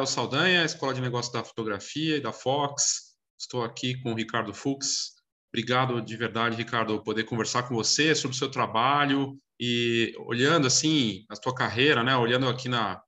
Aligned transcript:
Léo 0.00 0.06
Saldanha, 0.06 0.64
Escola 0.64 0.94
de 0.94 1.00
Negócios 1.02 1.30
da 1.30 1.44
Fotografia 1.44 2.16
e 2.16 2.20
da 2.20 2.32
Fox. 2.32 3.16
Estou 3.38 3.62
aqui 3.62 4.00
com 4.00 4.12
o 4.12 4.14
Ricardo 4.14 4.54
Fux. 4.54 5.12
Obrigado 5.52 6.00
de 6.00 6.16
verdade, 6.16 6.56
Ricardo, 6.56 7.02
poder 7.02 7.24
conversar 7.24 7.64
com 7.64 7.74
você 7.74 8.14
sobre 8.14 8.34
o 8.34 8.38
seu 8.38 8.50
trabalho 8.50 9.36
e 9.60 10.14
olhando 10.20 10.66
assim 10.66 11.26
a 11.28 11.36
tua 11.36 11.54
carreira, 11.54 12.02
né? 12.02 12.16
Olhando 12.16 12.48
aqui 12.48 12.66
na 12.66 13.02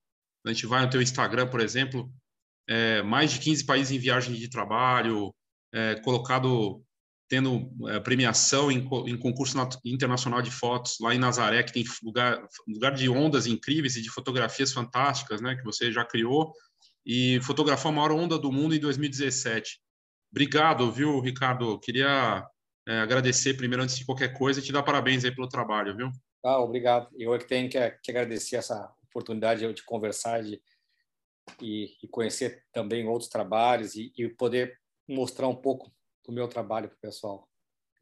a 0.44 0.52
gente 0.52 0.66
vai 0.66 0.82
no 0.82 0.90
teu 0.90 1.00
Instagram, 1.00 1.46
por 1.46 1.60
exemplo, 1.60 2.12
é, 2.68 3.00
mais 3.00 3.32
de 3.32 3.38
15 3.38 3.64
países 3.64 3.90
em 3.90 3.98
viagem 3.98 4.34
de 4.34 4.50
trabalho, 4.50 5.34
é, 5.72 5.94
colocado 6.00 6.84
tendo 7.26 7.70
é, 7.88 7.98
premiação 8.00 8.70
em, 8.70 8.86
em, 9.06 9.16
concurso 9.16 9.56
internacional 9.82 10.42
de 10.42 10.50
fotos 10.50 10.98
lá 11.00 11.14
em 11.14 11.18
Nazaré, 11.18 11.62
que 11.62 11.72
tem 11.72 11.84
lugar, 12.02 12.46
lugar 12.68 12.92
de 12.92 13.08
ondas 13.08 13.46
incríveis 13.46 13.96
e 13.96 14.02
de 14.02 14.10
fotografias 14.10 14.74
fantásticas, 14.74 15.40
né, 15.40 15.56
que 15.56 15.64
você 15.64 15.90
já 15.90 16.04
criou, 16.04 16.52
e 17.04 17.40
fotografou 17.42 17.90
a 17.90 17.94
maior 17.94 18.12
onda 18.12 18.38
do 18.38 18.52
mundo 18.52 18.74
em 18.74 18.80
2017. 18.80 19.80
Obrigado, 20.30 20.90
viu, 20.90 21.20
Ricardo? 21.20 21.78
Queria 21.80 22.46
é, 22.88 22.98
agradecer 23.00 23.54
primeiro, 23.54 23.82
antes 23.82 23.96
de 23.96 24.04
qualquer 24.04 24.32
coisa, 24.32 24.60
e 24.60 24.62
te 24.62 24.72
dar 24.72 24.82
parabéns 24.82 25.24
aí 25.24 25.34
pelo 25.34 25.48
trabalho, 25.48 25.96
viu? 25.96 26.10
Ah, 26.44 26.58
obrigado. 26.58 27.08
Eu 27.16 27.34
é 27.34 27.38
que 27.38 27.46
tenho 27.46 27.68
que, 27.68 27.78
que 28.02 28.10
agradecer 28.10 28.56
essa 28.56 28.92
oportunidade 29.04 29.72
de 29.72 29.84
conversar 29.84 30.42
de, 30.42 30.60
e, 31.60 31.96
e 32.02 32.08
conhecer 32.08 32.64
também 32.72 33.06
outros 33.06 33.28
trabalhos 33.28 33.94
e, 33.94 34.12
e 34.16 34.28
poder 34.28 34.78
mostrar 35.08 35.48
um 35.48 35.56
pouco 35.56 35.92
do 36.26 36.32
meu 36.32 36.48
trabalho 36.48 36.88
para 36.88 36.96
o 36.96 37.00
pessoal. 37.00 37.48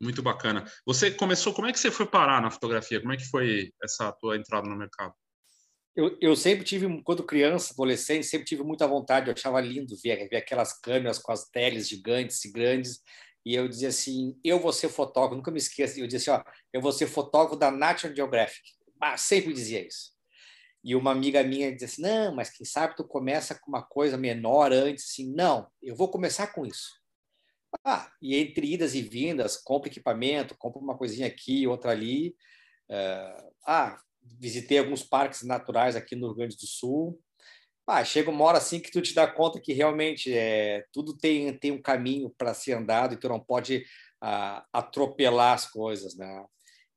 Muito 0.01 0.23
bacana. 0.23 0.65
Você 0.87 1.11
começou, 1.11 1.53
como 1.53 1.67
é 1.67 1.73
que 1.73 1.79
você 1.79 1.91
foi 1.91 2.07
parar 2.07 2.41
na 2.41 2.51
fotografia? 2.51 3.01
Como 3.01 3.13
é 3.13 3.17
que 3.17 3.29
foi 3.29 3.71
essa 3.83 4.11
tua 4.13 4.37
entrada 4.37 4.69
no 4.69 4.77
mercado? 4.77 5.15
Eu, 5.97 6.17
eu 6.21 6.37
sempre 6.37 6.65
tive, 6.65 7.03
quando 7.03 7.25
criança, 7.25 7.73
adolescente, 7.73 8.25
sempre 8.25 8.47
tive 8.47 8.63
muita 8.63 8.87
vontade, 8.87 9.29
eu 9.29 9.35
achava 9.35 9.61
lindo 9.61 9.97
ver, 10.03 10.29
ver 10.29 10.37
aquelas 10.37 10.79
câmeras 10.79 11.19
com 11.19 11.33
as 11.33 11.49
teles 11.49 11.89
gigantes 11.89 12.45
e 12.45 12.53
grandes, 12.53 13.03
e 13.45 13.55
eu 13.55 13.67
dizia 13.69 13.89
assim, 13.89 14.39
eu 14.45 14.61
vou 14.61 14.73
ser 14.73 14.89
fotógrafo, 14.89 15.37
nunca 15.37 15.51
me 15.51 15.59
esqueço, 15.59 15.99
eu 15.99 16.07
dizia 16.07 16.35
assim, 16.35 16.43
ó, 16.43 16.53
eu 16.73 16.81
vou 16.81 16.93
ser 16.93 17.07
fotógrafo 17.07 17.57
da 17.57 17.71
National 17.71 18.15
Geographic. 18.15 18.63
Ah, 19.01 19.17
sempre 19.17 19.53
dizia 19.53 19.87
isso. 19.87 20.13
E 20.85 20.95
uma 20.95 21.11
amiga 21.11 21.43
minha 21.43 21.73
dizia 21.73 21.87
assim, 21.87 22.03
não, 22.03 22.35
mas 22.35 22.51
quem 22.51 22.65
sabe 22.65 22.97
tu 22.97 23.05
começa 23.05 23.55
com 23.59 23.69
uma 23.71 23.83
coisa 23.83 24.17
menor 24.17 24.73
antes, 24.73 25.11
assim, 25.11 25.33
não, 25.35 25.69
eu 25.83 25.97
vou 25.97 26.09
começar 26.09 26.49
com 26.49 26.65
isso. 26.67 27.01
Ah, 27.85 28.11
e 28.21 28.37
entre 28.37 28.73
idas 28.73 28.95
e 28.95 29.03
vindas, 29.03 29.57
compra 29.57 29.89
equipamento, 29.89 30.57
compra 30.57 30.81
uma 30.81 30.97
coisinha 30.97 31.27
aqui, 31.27 31.67
outra 31.67 31.93
ali. 31.93 32.35
Uh, 32.91 33.53
ah, 33.67 34.01
visitei 34.23 34.79
alguns 34.79 35.03
parques 35.03 35.43
naturais 35.43 35.97
aqui 35.97 36.17
no 36.17 36.29
Rio 36.29 36.37
Grande 36.37 36.57
do 36.57 36.67
Sul. 36.67 37.21
Ah, 37.87 38.05
chega 38.05 38.31
uma 38.31 38.45
hora 38.45 38.59
assim 38.59 38.81
que 38.81 38.91
tu 38.91 39.03
te 39.03 39.15
dá 39.15 39.27
conta 39.27 39.61
que 39.61 39.73
realmente 39.73 40.33
é, 40.33 40.85
tudo 40.93 41.17
tem, 41.17 41.53
tem 41.59 41.73
um 41.73 41.83
caminho 41.83 42.33
para 42.39 42.55
ser 42.55 42.75
andado 42.75 43.15
e 43.15 43.17
tu 43.17 43.29
não 43.29 43.41
pode 43.41 43.85
ah, 44.21 44.65
atropelar 44.73 45.55
as 45.55 45.69
coisas, 45.69 46.17
né? 46.17 46.45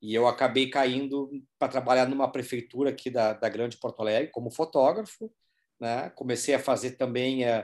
E 0.02 0.14
eu 0.14 0.28
acabei 0.28 0.70
caindo 0.70 1.32
para 1.58 1.72
trabalhar 1.72 2.08
numa 2.08 2.30
prefeitura 2.30 2.90
aqui 2.90 3.10
da, 3.10 3.34
da 3.34 3.48
Grande 3.48 3.78
Porto 3.78 4.02
Alegre 4.02 4.32
como 4.32 4.52
fotógrafo, 4.52 5.32
né? 5.80 6.10
Comecei 6.12 6.54
a 6.54 6.60
fazer 6.60 6.92
também 6.92 7.44
uh, 7.44 7.64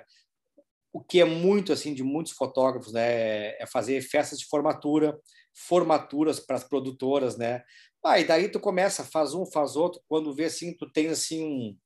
o 0.92 1.02
que 1.02 1.22
é 1.22 1.26
muito 1.26 1.72
assim 1.72 1.94
de 1.94 2.04
muitos 2.04 2.34
fotógrafos, 2.34 2.94
né, 2.94 3.50
é 3.62 3.66
fazer 3.72 4.02
festas 4.02 4.40
de 4.40 4.46
formatura, 4.48 5.18
formaturas 5.54 6.40
para 6.40 6.56
as 6.56 6.64
produtoras, 6.64 7.38
né? 7.38 7.64
Ah, 8.04 8.20
e 8.20 8.24
daí 8.24 8.50
tu 8.50 8.60
começa, 8.60 9.04
faz 9.04 9.34
um, 9.34 9.46
faz 9.46 9.76
outro, 9.76 10.02
quando 10.08 10.34
vê 10.34 10.46
assim, 10.46 10.76
tu 10.76 10.90
tem 10.90 11.08
assim 11.08 11.44
um, 11.44 11.78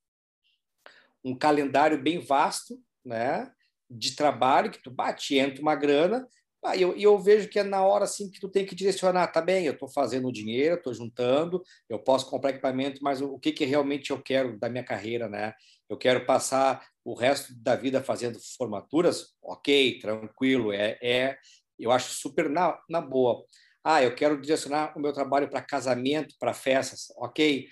um 1.32 1.36
calendário 1.36 2.00
bem 2.00 2.20
vasto, 2.20 2.80
né, 3.04 3.50
de 3.90 4.14
trabalho 4.14 4.70
que 4.70 4.82
tu 4.82 4.90
bate, 4.90 5.36
entra 5.36 5.60
uma 5.60 5.74
grana, 5.74 6.26
ah, 6.64 6.74
e 6.74 6.80
eu, 6.80 6.96
eu 6.96 7.18
vejo 7.18 7.48
que 7.48 7.58
é 7.58 7.62
na 7.62 7.84
hora 7.84 8.04
assim 8.04 8.30
que 8.30 8.40
tu 8.40 8.48
tem 8.48 8.64
que 8.64 8.74
direcionar, 8.74 9.26
tá 9.26 9.42
bem, 9.42 9.66
eu 9.66 9.74
estou 9.74 9.88
fazendo 9.88 10.32
dinheiro, 10.32 10.76
estou 10.76 10.94
juntando, 10.94 11.62
eu 11.90 11.98
posso 11.98 12.28
comprar 12.30 12.50
equipamento, 12.50 13.02
mas 13.02 13.20
o, 13.20 13.34
o 13.34 13.38
que 13.38 13.52
que 13.52 13.66
realmente 13.66 14.10
eu 14.10 14.22
quero 14.22 14.58
da 14.58 14.70
minha 14.70 14.82
carreira, 14.82 15.28
né? 15.28 15.52
Eu 15.90 15.98
quero 15.98 16.24
passar 16.24 16.82
o 17.04 17.14
resto 17.14 17.54
da 17.54 17.76
vida 17.76 18.02
fazendo 18.02 18.38
formaturas, 18.56 19.34
ok, 19.42 19.98
tranquilo, 19.98 20.72
é, 20.72 20.98
é 21.02 21.38
eu 21.78 21.90
acho 21.90 22.14
super 22.14 22.48
na, 22.48 22.78
na 22.88 23.00
boa. 23.00 23.44
Ah, 23.82 24.02
eu 24.02 24.14
quero 24.14 24.40
direcionar 24.40 24.96
o 24.96 25.00
meu 25.00 25.12
trabalho 25.12 25.50
para 25.50 25.60
casamento, 25.60 26.34
para 26.38 26.54
festas, 26.54 27.12
ok. 27.18 27.68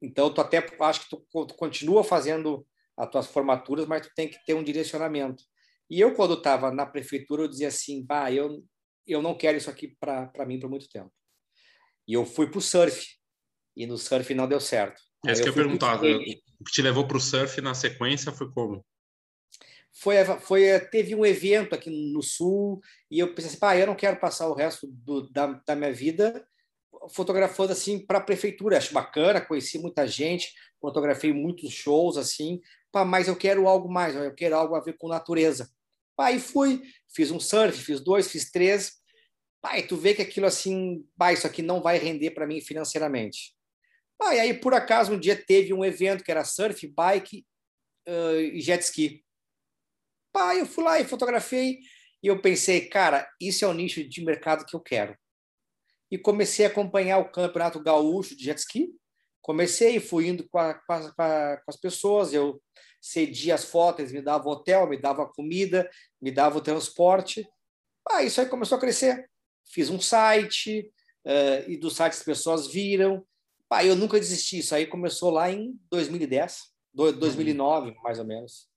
Então, 0.00 0.32
tu 0.32 0.40
até 0.40 0.64
acho 0.80 1.00
que 1.02 1.10
tu, 1.10 1.46
tu, 1.46 1.54
continua 1.54 2.04
fazendo 2.04 2.66
as 2.96 3.10
tuas 3.10 3.26
formaturas, 3.26 3.86
mas 3.86 4.06
tu 4.06 4.12
tem 4.14 4.28
que 4.28 4.38
ter 4.44 4.54
um 4.54 4.62
direcionamento. 4.62 5.42
E 5.88 6.00
eu, 6.00 6.14
quando 6.14 6.34
estava 6.34 6.70
na 6.70 6.86
prefeitura, 6.86 7.42
eu 7.42 7.48
dizia 7.48 7.68
assim, 7.68 8.04
bah, 8.04 8.30
eu, 8.30 8.64
eu 9.06 9.20
não 9.20 9.36
quero 9.36 9.58
isso 9.58 9.68
aqui 9.68 9.96
para 9.98 10.46
mim 10.46 10.60
por 10.60 10.70
muito 10.70 10.88
tempo. 10.88 11.10
E 12.06 12.14
eu 12.14 12.24
fui 12.24 12.48
para 12.48 12.58
o 12.58 12.62
surf, 12.62 13.06
e 13.76 13.86
no 13.86 13.98
surf 13.98 14.32
não 14.34 14.46
deu 14.46 14.60
certo. 14.60 15.02
É 15.26 15.32
isso 15.32 15.42
que 15.42 15.48
eu 15.48 15.54
perguntava. 15.54 16.06
O 16.06 16.64
que 16.64 16.72
te 16.72 16.82
levou 16.82 17.06
para 17.06 17.16
o 17.16 17.20
surf 17.20 17.60
na 17.60 17.74
sequência 17.74 18.32
foi 18.32 18.50
como? 18.50 18.84
Foi, 19.92 20.24
foi, 20.40 20.80
teve 20.90 21.14
um 21.14 21.26
evento 21.26 21.74
aqui 21.74 21.90
no 21.90 22.22
Sul 22.22 22.80
e 23.10 23.18
eu 23.18 23.34
pensei 23.34 23.58
assim, 23.60 23.80
eu 23.80 23.86
não 23.86 23.94
quero 23.94 24.18
passar 24.18 24.48
o 24.48 24.54
resto 24.54 24.86
do, 24.86 25.28
da, 25.30 25.60
da 25.66 25.74
minha 25.74 25.92
vida 25.92 26.46
fotografando 27.08 27.72
assim 27.72 27.98
para 27.98 28.18
a 28.18 28.22
prefeitura. 28.22 28.78
Acho 28.78 28.92
bacana, 28.92 29.40
conheci 29.40 29.78
muita 29.78 30.06
gente, 30.06 30.52
fotografei 30.80 31.32
muitos 31.32 31.72
shows 31.72 32.16
assim, 32.16 32.60
pá, 32.92 33.04
mas 33.04 33.28
eu 33.28 33.36
quero 33.36 33.68
algo 33.68 33.90
mais, 33.90 34.14
eu 34.14 34.34
quero 34.34 34.56
algo 34.56 34.74
a 34.74 34.80
ver 34.80 34.96
com 34.96 35.08
natureza. 35.08 35.70
Aí 36.18 36.38
fui, 36.38 36.82
fiz 37.14 37.30
um 37.30 37.40
surf, 37.40 37.78
fiz 37.82 38.00
dois, 38.00 38.30
fiz 38.30 38.50
três. 38.50 39.00
Pai, 39.62 39.82
tu 39.82 39.96
vê 39.96 40.14
que 40.14 40.22
aquilo 40.22 40.46
assim, 40.46 41.04
pá, 41.16 41.32
isso 41.32 41.46
aqui 41.46 41.62
não 41.62 41.80
vai 41.80 41.98
render 41.98 42.30
para 42.32 42.46
mim 42.46 42.60
financeiramente. 42.60 43.54
Ah, 44.22 44.34
e 44.34 44.40
aí, 44.40 44.54
por 44.54 44.74
acaso, 44.74 45.12
um 45.12 45.18
dia 45.18 45.34
teve 45.34 45.72
um 45.72 45.84
evento 45.84 46.22
que 46.22 46.30
era 46.30 46.44
surf, 46.44 46.86
bike 46.86 47.46
uh, 48.06 48.40
e 48.40 48.60
jet 48.60 48.82
ski. 48.82 49.24
Pá, 50.32 50.54
eu 50.54 50.66
fui 50.66 50.84
lá 50.84 51.00
e 51.00 51.04
fotografei 51.04 51.80
e 52.22 52.26
eu 52.26 52.40
pensei, 52.40 52.86
cara, 52.86 53.28
isso 53.40 53.64
é 53.64 53.68
o 53.68 53.72
nicho 53.72 54.06
de 54.06 54.24
mercado 54.24 54.66
que 54.66 54.76
eu 54.76 54.80
quero. 54.80 55.16
E 56.10 56.18
comecei 56.18 56.66
a 56.66 56.68
acompanhar 56.68 57.18
o 57.18 57.30
campeonato 57.30 57.82
gaúcho 57.82 58.36
de 58.36 58.44
jet 58.44 58.58
ski. 58.58 58.90
Comecei, 59.40 59.98
fui 59.98 60.28
indo 60.28 60.46
com, 60.48 60.58
a, 60.58 60.74
com, 60.74 60.92
a, 60.92 61.56
com 61.56 61.70
as 61.70 61.76
pessoas, 61.76 62.34
eu 62.34 62.62
cedia 63.00 63.54
as 63.54 63.64
fotos, 63.64 64.12
me 64.12 64.20
dava 64.20 64.48
hotel, 64.48 64.86
me 64.86 65.00
dava 65.00 65.26
comida, 65.26 65.88
me 66.20 66.30
dava 66.30 66.58
o 66.58 66.60
transporte. 66.60 67.48
Ah, 68.08 68.22
isso 68.22 68.40
aí 68.40 68.46
começou 68.48 68.76
a 68.76 68.80
crescer. 68.80 69.30
Fiz 69.72 69.88
um 69.88 70.00
site, 70.00 70.92
uh, 71.26 71.70
e 71.70 71.78
do 71.78 71.90
site 71.90 72.12
as 72.12 72.22
pessoas 72.22 72.70
viram, 72.70 73.26
Pá, 73.70 73.84
eu 73.84 73.94
nunca 73.94 74.18
desisti. 74.18 74.58
Isso 74.58 74.74
aí 74.74 74.84
começou 74.84 75.30
lá 75.30 75.50
em 75.50 75.78
2010, 75.90 76.64
2009, 76.92 77.94
mais 78.02 78.18
ou 78.18 78.26
menos. 78.26 78.68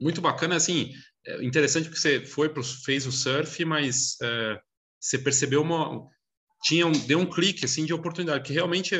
Muito 0.00 0.20
bacana, 0.20 0.54
assim, 0.54 0.92
é 1.26 1.44
interessante 1.44 1.90
que 1.90 1.98
você 1.98 2.24
foi 2.24 2.48
pro, 2.48 2.62
fez 2.62 3.04
o 3.04 3.10
surf, 3.10 3.64
mas 3.64 4.16
é, 4.22 4.60
você 5.00 5.18
percebeu 5.18 5.60
uma 5.60 6.08
tinha 6.62 6.86
um, 6.86 6.92
deu 6.92 7.18
um 7.18 7.28
clique 7.28 7.64
assim 7.64 7.84
de 7.84 7.92
oportunidade, 7.92 8.44
que 8.44 8.52
realmente 8.52 8.94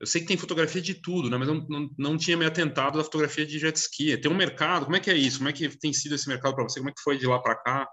eu 0.00 0.06
sei 0.06 0.20
que 0.20 0.26
tem 0.26 0.36
fotografia 0.36 0.82
de 0.82 0.94
tudo, 0.94 1.30
né? 1.30 1.36
Mas 1.36 1.48
não, 1.48 1.66
não, 1.68 1.90
não 1.96 2.16
tinha 2.18 2.36
me 2.36 2.44
atentado 2.44 2.98
da 2.98 3.04
fotografia 3.04 3.46
de 3.46 3.58
jet 3.58 3.76
ski. 3.76 4.16
Tem 4.18 4.30
um 4.30 4.36
mercado, 4.36 4.84
como 4.84 4.96
é 4.96 5.00
que 5.00 5.10
é 5.10 5.14
isso? 5.14 5.38
Como 5.38 5.48
é 5.48 5.52
que 5.52 5.68
tem 5.78 5.92
sido 5.92 6.14
esse 6.14 6.28
mercado 6.28 6.54
para 6.54 6.64
você? 6.64 6.80
Como 6.80 6.90
é 6.90 6.92
que 6.92 7.02
foi 7.02 7.16
de 7.16 7.26
lá 7.26 7.40
para 7.40 7.56
cá? 7.56 7.88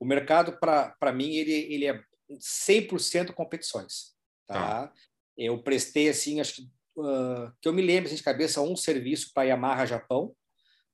O 0.00 0.04
mercado 0.04 0.58
para 0.58 1.12
mim 1.12 1.34
ele 1.34 1.52
ele 1.52 1.86
é 1.86 2.02
100% 2.66 3.32
competições, 3.32 4.14
tá? 4.46 4.86
tá? 4.88 4.92
Eu 5.36 5.62
prestei, 5.62 6.08
assim, 6.08 6.40
acho 6.40 6.56
que, 6.56 6.62
uh, 6.96 7.52
que 7.60 7.68
eu 7.68 7.72
me 7.72 7.82
lembro 7.82 8.06
assim, 8.06 8.16
de 8.16 8.22
cabeça, 8.22 8.60
um 8.60 8.76
serviço 8.76 9.30
para 9.32 9.44
Yamaha 9.44 9.86
Japão, 9.86 10.34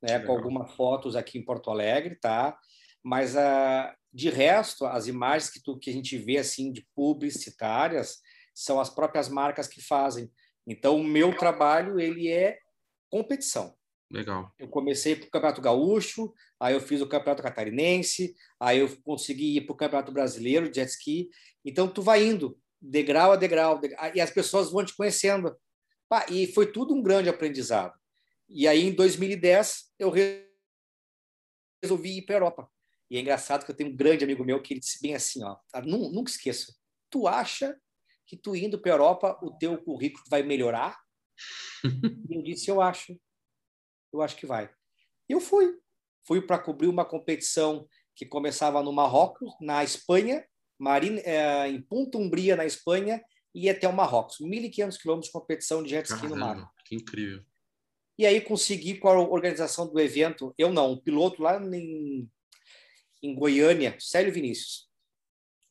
né, 0.02 0.18
com 0.20 0.32
algumas 0.32 0.72
fotos 0.74 1.16
aqui 1.16 1.38
em 1.38 1.44
Porto 1.44 1.70
Alegre, 1.70 2.16
tá? 2.16 2.56
Mas 3.02 3.34
uh, 3.34 3.92
de 4.12 4.30
resto, 4.30 4.86
as 4.86 5.06
imagens 5.06 5.50
que, 5.50 5.62
tu, 5.62 5.78
que 5.78 5.90
a 5.90 5.92
gente 5.92 6.16
vê 6.16 6.38
assim 6.38 6.72
de 6.72 6.86
publicitárias 6.94 8.18
são 8.54 8.80
as 8.80 8.90
próprias 8.90 9.28
marcas 9.28 9.68
que 9.68 9.80
fazem. 9.80 10.30
Então, 10.66 10.96
o 10.96 11.04
meu 11.04 11.36
trabalho 11.36 11.98
ele 11.98 12.28
é 12.28 12.58
competição. 13.10 13.74
Legal. 14.10 14.52
Eu 14.58 14.68
comecei 14.68 15.14
para 15.14 15.26
o 15.26 15.30
Campeonato 15.30 15.60
Gaúcho, 15.60 16.32
aí 16.58 16.74
eu 16.74 16.80
fiz 16.80 17.00
o 17.00 17.06
Campeonato 17.06 17.42
Catarinense, 17.42 18.34
aí 18.58 18.78
eu 18.78 18.88
consegui 19.02 19.56
ir 19.56 19.60
para 19.62 19.74
o 19.74 19.76
Campeonato 19.76 20.12
Brasileiro 20.12 20.68
de 20.68 20.76
Jet 20.76 20.90
Ski. 20.90 21.28
Então, 21.64 21.88
tu 21.88 22.02
vai 22.02 22.24
indo 22.24 22.58
degrau 22.80 23.32
a 23.32 23.36
degrau, 23.36 23.78
degrau, 23.78 24.10
e 24.14 24.20
as 24.20 24.30
pessoas 24.30 24.70
vão 24.70 24.84
te 24.84 24.94
conhecendo. 24.94 25.56
e 26.30 26.46
foi 26.52 26.70
tudo 26.72 26.94
um 26.94 27.02
grande 27.02 27.28
aprendizado. 27.28 27.98
E 28.48 28.66
aí, 28.66 28.84
em 28.84 28.92
2010, 28.92 29.92
eu 29.98 30.10
resolvi 31.82 32.18
ir 32.18 32.22
para 32.22 32.36
a 32.36 32.38
Europa. 32.38 32.70
E 33.10 33.16
é 33.16 33.20
engraçado 33.20 33.64
que 33.64 33.70
eu 33.70 33.76
tenho 33.76 33.90
um 33.90 33.96
grande 33.96 34.24
amigo 34.24 34.44
meu 34.44 34.60
que 34.60 34.74
ele 34.74 34.80
disse 34.80 35.00
bem 35.00 35.14
assim, 35.14 35.42
ó, 35.42 35.56
ah, 35.72 35.82
nunca 35.82 36.30
esqueço, 36.30 36.78
tu 37.10 37.26
acha 37.26 37.78
que 38.26 38.36
tu 38.36 38.54
indo 38.54 38.78
para 38.80 38.92
a 38.92 38.94
Europa 38.94 39.38
o 39.42 39.56
teu 39.56 39.82
currículo 39.82 40.24
vai 40.28 40.42
melhorar? 40.42 40.98
e 42.30 42.36
eu 42.36 42.42
disse, 42.42 42.70
eu 42.70 42.80
acho. 42.80 43.18
eu 44.12 44.20
acho 44.20 44.36
que 44.36 44.46
vai. 44.46 44.70
Eu 45.28 45.40
fui. 45.40 45.78
Fui 46.26 46.42
para 46.42 46.58
cobrir 46.58 46.88
uma 46.88 47.06
competição 47.06 47.88
que 48.14 48.26
começava 48.26 48.82
no 48.82 48.92
Marrocos, 48.92 49.54
na 49.60 49.82
Espanha, 49.82 50.44
Marina, 50.78 51.20
é, 51.20 51.68
em 51.68 51.80
Punta 51.82 52.18
Umbria, 52.18 52.56
na 52.56 52.64
Espanha, 52.64 53.22
e 53.54 53.68
até 53.68 53.88
o 53.88 53.92
Marrocos. 53.92 54.38
1.500 54.40 54.98
quilômetros 54.98 55.26
de 55.26 55.32
competição 55.32 55.82
de 55.82 55.90
jet 55.90 56.06
ski 56.06 56.20
Caramba, 56.22 56.36
no 56.36 56.40
mar. 56.40 56.72
Que 56.84 56.94
incrível. 56.94 57.42
E 58.18 58.26
aí 58.26 58.40
consegui 58.40 58.96
com 58.98 59.08
a 59.08 59.18
organização 59.18 59.86
do 59.86 60.00
evento, 60.00 60.52
eu 60.58 60.72
não, 60.72 60.92
o 60.92 61.00
piloto 61.00 61.40
lá 61.40 61.56
em, 61.64 62.28
em 63.22 63.34
Goiânia, 63.34 63.96
Célio 64.00 64.32
Vinícius, 64.32 64.88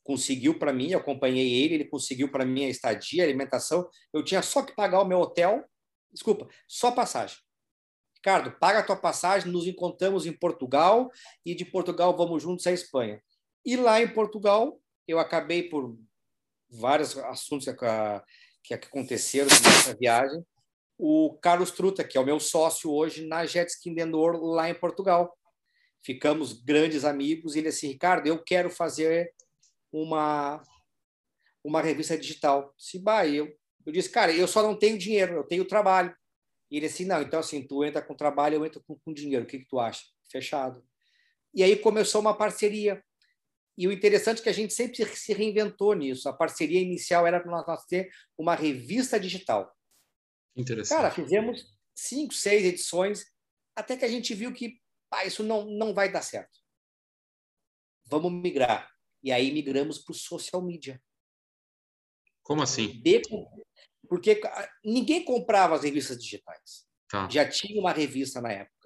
conseguiu 0.02 0.58
para 0.58 0.72
mim, 0.72 0.94
acompanhei 0.94 1.62
ele, 1.62 1.74
ele 1.74 1.84
conseguiu 1.84 2.30
para 2.30 2.46
mim 2.46 2.64
a 2.64 2.70
estadia, 2.70 3.22
a 3.22 3.26
alimentação, 3.26 3.86
eu 4.14 4.24
tinha 4.24 4.40
só 4.40 4.62
que 4.62 4.74
pagar 4.74 5.02
o 5.02 5.04
meu 5.04 5.18
hotel, 5.18 5.62
desculpa, 6.10 6.48
só 6.66 6.90
passagem. 6.90 7.36
Ricardo, 8.16 8.50
paga 8.58 8.78
a 8.78 8.82
tua 8.82 8.96
passagem, 8.96 9.52
nos 9.52 9.66
encontramos 9.66 10.24
em 10.24 10.32
Portugal 10.32 11.10
e 11.44 11.54
de 11.54 11.66
Portugal 11.66 12.16
vamos 12.16 12.42
juntos 12.42 12.66
à 12.66 12.72
Espanha. 12.72 13.22
E 13.64 13.76
lá 13.76 14.00
em 14.00 14.08
Portugal, 14.08 14.80
eu 15.08 15.18
acabei 15.18 15.62
por 15.64 15.98
vários 16.70 17.16
assuntos 17.18 17.66
que, 18.62 18.74
aconteceram 18.74 19.48
nessa 19.48 19.96
viagem, 19.96 20.44
o 20.98 21.38
Carlos 21.40 21.70
Truta, 21.70 22.04
que 22.04 22.18
é 22.18 22.20
o 22.20 22.26
meu 22.26 22.38
sócio 22.38 22.92
hoje 22.92 23.26
na 23.26 23.46
Jet 23.46 23.70
Ski 23.70 23.90
Endor 23.98 24.36
lá 24.36 24.68
em 24.68 24.74
Portugal. 24.74 25.34
Ficamos 26.04 26.52
grandes 26.52 27.04
amigos 27.04 27.54
e 27.54 27.60
ele 27.60 27.70
disse, 27.70 27.86
Ricardo, 27.86 28.26
eu 28.26 28.42
quero 28.42 28.68
fazer 28.70 29.32
uma 29.90 30.62
uma 31.64 31.82
revista 31.82 32.16
digital. 32.16 32.74
Se 32.78 33.02
eu, 33.34 33.54
eu 33.84 33.92
disse, 33.92 34.08
cara, 34.08 34.32
eu 34.32 34.48
só 34.48 34.62
não 34.62 34.76
tenho 34.76 34.96
dinheiro, 34.96 35.34
eu 35.34 35.44
tenho 35.44 35.64
trabalho. 35.64 36.14
E 36.70 36.76
ele 36.76 36.88
disse, 36.88 37.04
não, 37.04 37.20
então 37.22 37.40
assim, 37.40 37.66
tu 37.66 37.84
entra 37.84 38.00
com 38.00 38.14
trabalho, 38.14 38.56
eu 38.56 38.66
entro 38.66 38.82
com, 38.86 38.96
com 38.96 39.12
dinheiro, 39.12 39.44
o 39.44 39.46
que, 39.46 39.58
que 39.58 39.68
tu 39.68 39.78
acha? 39.78 40.04
Fechado. 40.30 40.82
E 41.54 41.62
aí 41.62 41.76
começou 41.76 42.20
uma 42.20 42.36
parceria. 42.36 43.02
E 43.78 43.86
o 43.86 43.92
interessante 43.92 44.40
é 44.40 44.42
que 44.42 44.48
a 44.48 44.52
gente 44.52 44.74
sempre 44.74 45.06
se 45.14 45.32
reinventou 45.32 45.94
nisso. 45.94 46.28
A 46.28 46.32
parceria 46.32 46.80
inicial 46.80 47.24
era 47.24 47.38
para 47.38 47.64
nós 47.64 47.86
ter 47.86 48.10
uma 48.36 48.56
revista 48.56 49.20
digital. 49.20 49.72
Interessante. 50.56 50.96
Cara, 50.96 51.10
fizemos 51.12 51.78
cinco, 51.94 52.34
seis 52.34 52.64
edições, 52.64 53.24
até 53.76 53.96
que 53.96 54.04
a 54.04 54.08
gente 54.08 54.34
viu 54.34 54.52
que 54.52 54.80
ah, 55.12 55.24
isso 55.24 55.44
não, 55.44 55.64
não 55.64 55.94
vai 55.94 56.10
dar 56.10 56.22
certo. 56.22 56.58
Vamos 58.06 58.32
migrar. 58.32 58.90
E 59.22 59.30
aí 59.30 59.52
migramos 59.52 59.98
para 59.98 60.12
o 60.12 60.16
social 60.16 60.60
media. 60.60 61.00
Como 62.42 62.62
assim? 62.62 63.00
Porque 64.08 64.40
ninguém 64.84 65.24
comprava 65.24 65.76
as 65.76 65.84
revistas 65.84 66.18
digitais. 66.18 66.84
Tá. 67.08 67.28
Já 67.30 67.48
tinha 67.48 67.80
uma 67.80 67.92
revista 67.92 68.40
na 68.40 68.50
época. 68.50 68.77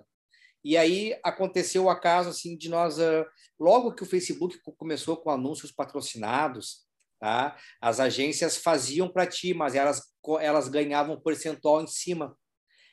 E 0.65 0.77
aí 0.77 1.19
aconteceu 1.25 1.85
o 1.85 1.91
acaso 1.91 2.29
assim 2.29 2.57
de 2.57 2.69
nós, 2.69 2.99
uh, 2.99 3.27
logo 3.59 3.95
que 3.95 4.03
o 4.03 4.07
Facebook 4.07 4.59
começou 4.77 5.17
com 5.17 5.31
anúncios 5.31 5.73
patrocinados, 5.73 6.87
tá? 7.19 7.57
As 7.81 7.99
agências 7.99 8.57
faziam 8.57 9.09
para 9.09 9.27
ti, 9.27 9.55
mas 9.55 9.75
elas 9.75 10.13
elas 10.41 10.69
ganhavam 10.69 11.17
um 11.17 11.21
percentual 11.21 11.83
em 11.83 11.87
cima. 11.87 12.37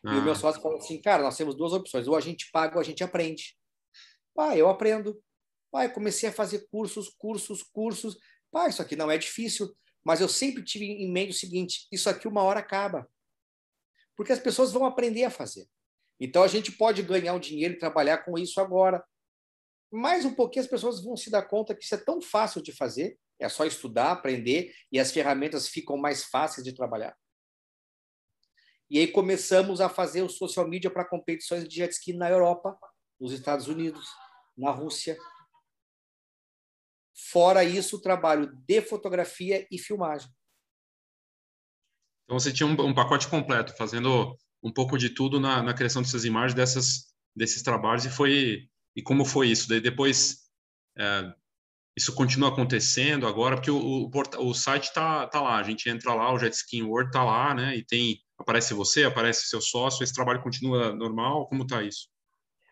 Ah. 0.04 0.16
E 0.16 0.20
o 0.20 0.24
meu 0.24 0.34
ah. 0.34 0.36
sócio 0.36 0.62
falou 0.62 0.78
assim, 0.78 1.00
cara, 1.00 1.24
nós 1.24 1.38
temos 1.38 1.56
duas 1.56 1.74
opções, 1.74 2.08
ou 2.08 2.16
a 2.16 2.22
gente 2.22 2.50
paga 2.52 2.76
ou 2.76 2.82
a 2.82 2.84
gente 2.84 3.04
aprende. 3.04 3.56
Pai, 4.34 4.60
eu 4.60 4.70
aprendo. 4.70 5.22
Pai, 5.72 5.92
comecei 5.92 6.30
a 6.30 6.34
fazer 6.34 6.68
cursos, 6.72 7.10
cursos, 7.10 7.62
cursos. 7.62 8.18
Pai, 8.52 8.70
isso 8.70 8.82
aqui 8.82 8.96
não 8.96 9.12
é 9.12 9.18
difícil, 9.18 9.72
mas 10.04 10.22
eu 10.22 10.28
sempre 10.28 10.64
tive 10.64 10.86
em 10.86 11.12
mente 11.12 11.32
o 11.32 11.40
seguinte, 11.40 11.88
isso 11.92 12.10
aqui 12.10 12.28
uma 12.28 12.42
hora 12.42 12.60
acaba. 12.60 13.08
Porque 14.16 14.32
as 14.32 14.40
pessoas 14.40 14.72
vão 14.72 14.86
aprender 14.86 15.24
a 15.24 15.30
fazer. 15.30 15.68
Então 16.20 16.44
a 16.44 16.48
gente 16.48 16.72
pode 16.72 17.02
ganhar 17.02 17.34
um 17.34 17.40
dinheiro 17.40 17.74
e 17.74 17.80
trabalhar 17.80 18.20
com 18.20 18.38
isso 18.38 18.60
agora. 18.60 19.04
Mais 19.92 20.26
um 20.26 20.36
pouquinho 20.36 20.64
as 20.64 20.70
pessoas 20.70 21.04
vão 21.04 21.16
se 21.16 21.32
dar 21.32 21.44
conta 21.44 21.74
que 21.74 21.84
isso 21.84 21.96
é 21.96 21.98
tão 21.98 22.22
fácil 22.22 22.62
de 22.62 22.72
fazer, 22.72 23.18
é 23.40 23.48
só 23.48 23.66
estudar, 23.66 24.12
aprender 24.12 24.74
e 24.92 25.00
as 25.00 25.12
ferramentas 25.12 25.68
ficam 25.68 25.98
mais 25.98 26.26
fáceis 26.26 26.64
de 26.64 26.74
trabalhar. 26.74 27.18
E 28.90 29.00
aí 29.00 29.08
começamos 29.08 29.80
a 29.82 29.88
fazer 29.88 30.24
o 30.24 30.30
social 30.30 30.68
media 30.68 30.92
para 30.92 31.08
competições 31.08 31.68
de 31.68 31.76
jet 31.76 31.94
ski 31.94 32.12
na 32.12 32.30
Europa, 32.30 32.78
nos 33.20 33.32
Estados 33.32 33.68
Unidos, 33.68 34.08
na 34.58 34.72
Rússia. 34.72 35.18
Fora 37.32 37.64
isso, 37.64 37.98
o 37.98 38.02
trabalho 38.02 38.52
de 38.66 38.82
fotografia 38.82 39.68
e 39.72 39.78
filmagem. 39.78 40.30
Então 42.24 42.40
você 42.40 42.52
tinha 42.52 42.68
um, 42.68 42.74
um 42.82 42.94
pacote 42.94 43.28
completo, 43.28 43.76
fazendo 43.78 44.36
um 44.64 44.72
pouco 44.72 44.98
de 44.98 45.10
tudo 45.10 45.40
na, 45.40 45.62
na 45.64 45.74
criação 45.74 46.02
dessas 46.02 46.26
imagens, 46.26 46.54
dessas, 46.54 47.14
desses 47.36 47.62
trabalhos 47.62 48.06
e 48.06 48.10
foi 48.10 48.70
e 48.96 49.02
como 49.02 49.24
foi 49.24 49.50
isso? 49.50 49.70
Daí 49.70 49.80
depois 49.80 50.50
é, 50.98 51.34
isso 51.98 52.14
continua 52.14 52.50
acontecendo 52.50 53.28
agora 53.28 53.56
porque 53.56 53.72
o, 53.72 53.78
o, 53.78 54.12
o 54.40 54.54
site 54.54 54.94
tá, 54.94 55.28
tá 55.28 55.42
lá, 55.42 55.58
a 55.58 55.64
gente 55.64 55.90
entra 55.90 56.14
lá, 56.14 56.34
o 56.34 56.40
Jetski 56.40 56.82
World 56.84 57.12
tá 57.12 57.24
lá, 57.24 57.54
né? 57.54 57.76
E 57.76 57.86
tem 57.86 58.20
aparece 58.38 58.74
você, 58.74 59.04
aparece 59.04 59.48
seu 59.48 59.62
sócio, 59.62 60.04
esse 60.04 60.14
trabalho 60.14 60.42
continua 60.42 60.96
normal? 60.96 61.48
Como 61.48 61.68
tá 61.68 61.84
isso? 61.84 62.08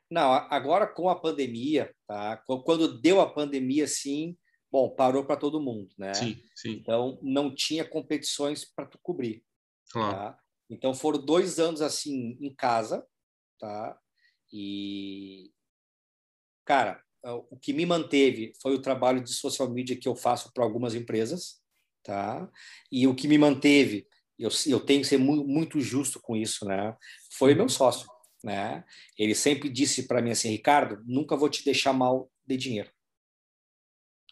Não, 0.09 0.31
agora 0.31 0.87
com 0.87 1.09
a 1.09 1.19
pandemia, 1.19 1.93
tá? 2.07 2.41
Quando 2.63 2.99
deu 3.01 3.19
a 3.19 3.29
pandemia, 3.29 3.85
sim, 3.85 4.37
bom, 4.71 4.89
parou 4.89 5.25
para 5.25 5.35
todo 5.35 5.61
mundo, 5.61 5.89
né? 5.97 6.13
Sim, 6.13 6.41
sim. 6.55 6.71
Então 6.71 7.19
não 7.21 7.53
tinha 7.53 7.83
competições 7.83 8.63
para 8.63 8.85
tu 8.85 8.97
cobrir. 9.03 9.43
Claro. 9.91 10.15
Tá? 10.15 10.39
Então 10.69 10.93
foram 10.93 11.23
dois 11.23 11.59
anos 11.59 11.81
assim 11.81 12.37
em 12.41 12.53
casa, 12.53 13.05
tá? 13.59 13.97
E 14.51 15.51
cara, 16.65 17.01
o 17.23 17.57
que 17.57 17.73
me 17.73 17.85
manteve 17.85 18.53
foi 18.61 18.75
o 18.75 18.81
trabalho 18.81 19.23
de 19.23 19.33
social 19.33 19.69
media 19.69 19.97
que 19.97 20.07
eu 20.07 20.15
faço 20.15 20.51
para 20.53 20.63
algumas 20.63 20.95
empresas, 20.95 21.61
tá? 22.03 22.49
E 22.91 23.07
o 23.07 23.15
que 23.15 23.27
me 23.27 23.37
manteve, 23.37 24.07
eu, 24.37 24.49
eu 24.67 24.79
tenho 24.79 25.01
que 25.01 25.07
ser 25.07 25.17
muito, 25.17 25.47
muito 25.47 25.79
justo 25.79 26.19
com 26.19 26.35
isso, 26.35 26.65
né? 26.65 26.95
Foi 27.31 27.55
meu 27.55 27.69
sócio, 27.69 28.07
né? 28.43 28.83
Ele 29.17 29.35
sempre 29.35 29.69
disse 29.69 30.07
para 30.07 30.21
mim 30.21 30.31
assim, 30.31 30.49
Ricardo, 30.49 31.01
nunca 31.05 31.35
vou 31.35 31.49
te 31.49 31.63
deixar 31.63 31.93
mal 31.93 32.29
de 32.45 32.57
dinheiro 32.57 32.96